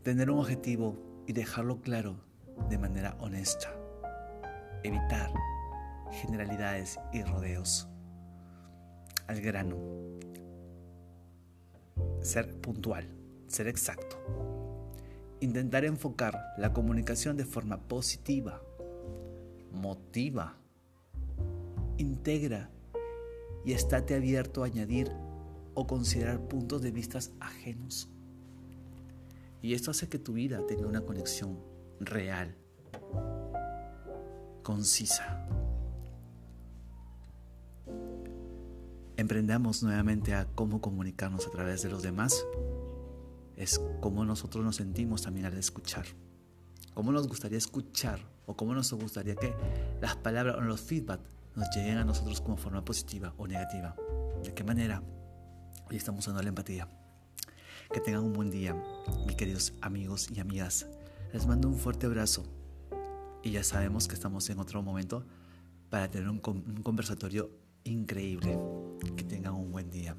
Tener 0.04 0.30
un 0.30 0.38
objetivo 0.38 0.96
y 1.26 1.32
dejarlo 1.32 1.80
claro 1.80 2.20
de 2.70 2.78
manera 2.78 3.16
honesta. 3.18 3.74
Evitar 4.84 5.32
generalidades 6.12 7.00
y 7.12 7.24
rodeos. 7.24 7.88
Al 9.26 9.40
grano. 9.40 9.76
Ser 12.20 12.60
puntual, 12.60 13.08
ser 13.48 13.66
exacto. 13.66 14.18
Intentar 15.40 15.84
enfocar 15.84 16.40
la 16.56 16.72
comunicación 16.72 17.36
de 17.36 17.46
forma 17.46 17.78
positiva, 17.88 18.62
motiva, 19.72 20.56
integra 21.98 22.70
y 23.66 23.72
estate 23.72 24.14
abierto 24.14 24.62
a 24.62 24.66
añadir 24.66 25.12
o 25.74 25.86
considerar 25.86 26.40
puntos 26.48 26.80
de 26.80 26.90
vista 26.90 27.18
ajenos 27.40 28.08
y 29.66 29.74
esto 29.74 29.90
hace 29.90 30.08
que 30.08 30.20
tu 30.20 30.34
vida 30.34 30.64
tenga 30.66 30.86
una 30.86 31.00
conexión 31.00 31.58
real, 31.98 32.54
concisa. 34.62 35.44
Emprendamos 39.16 39.82
nuevamente 39.82 40.34
a 40.34 40.46
cómo 40.54 40.80
comunicarnos 40.80 41.48
a 41.48 41.50
través 41.50 41.82
de 41.82 41.90
los 41.90 42.04
demás. 42.04 42.46
Es 43.56 43.80
cómo 44.00 44.24
nosotros 44.24 44.64
nos 44.64 44.76
sentimos 44.76 45.22
también 45.22 45.46
al 45.46 45.58
escuchar. 45.58 46.04
Cómo 46.94 47.10
nos 47.10 47.26
gustaría 47.26 47.58
escuchar 47.58 48.20
o 48.46 48.56
cómo 48.56 48.72
nos 48.72 48.92
gustaría 48.92 49.34
que 49.34 49.52
las 50.00 50.14
palabras 50.14 50.56
o 50.58 50.60
los 50.60 50.80
feedback 50.80 51.20
nos 51.56 51.74
lleguen 51.74 51.96
a 51.96 52.04
nosotros 52.04 52.40
como 52.40 52.56
forma 52.56 52.84
positiva 52.84 53.32
o 53.38 53.46
negativa. 53.46 53.96
¿De 54.44 54.54
qué 54.54 54.62
manera? 54.62 55.02
Hoy 55.88 55.96
estamos 55.96 56.20
usando 56.20 56.42
la 56.42 56.50
empatía. 56.50 56.86
Que 57.92 58.00
tengan 58.00 58.24
un 58.24 58.34
buen 58.34 58.50
día, 58.50 58.76
mis 59.26 59.36
queridos 59.36 59.72
amigos 59.80 60.28
y 60.30 60.40
amigas. 60.40 60.86
Les 61.32 61.46
mando 61.46 61.68
un 61.68 61.76
fuerte 61.76 62.06
abrazo 62.06 62.44
y 63.42 63.52
ya 63.52 63.64
sabemos 63.64 64.06
que 64.06 64.14
estamos 64.14 64.48
en 64.50 64.58
otro 64.58 64.82
momento 64.82 65.24
para 65.88 66.10
tener 66.10 66.28
un, 66.28 66.40
conversatorio 66.40 67.50
increíble. 67.84 68.58
Que 69.16 69.24
tengan 69.24 69.54
un 69.54 69.72
buen 69.72 69.90
día. 69.90 70.14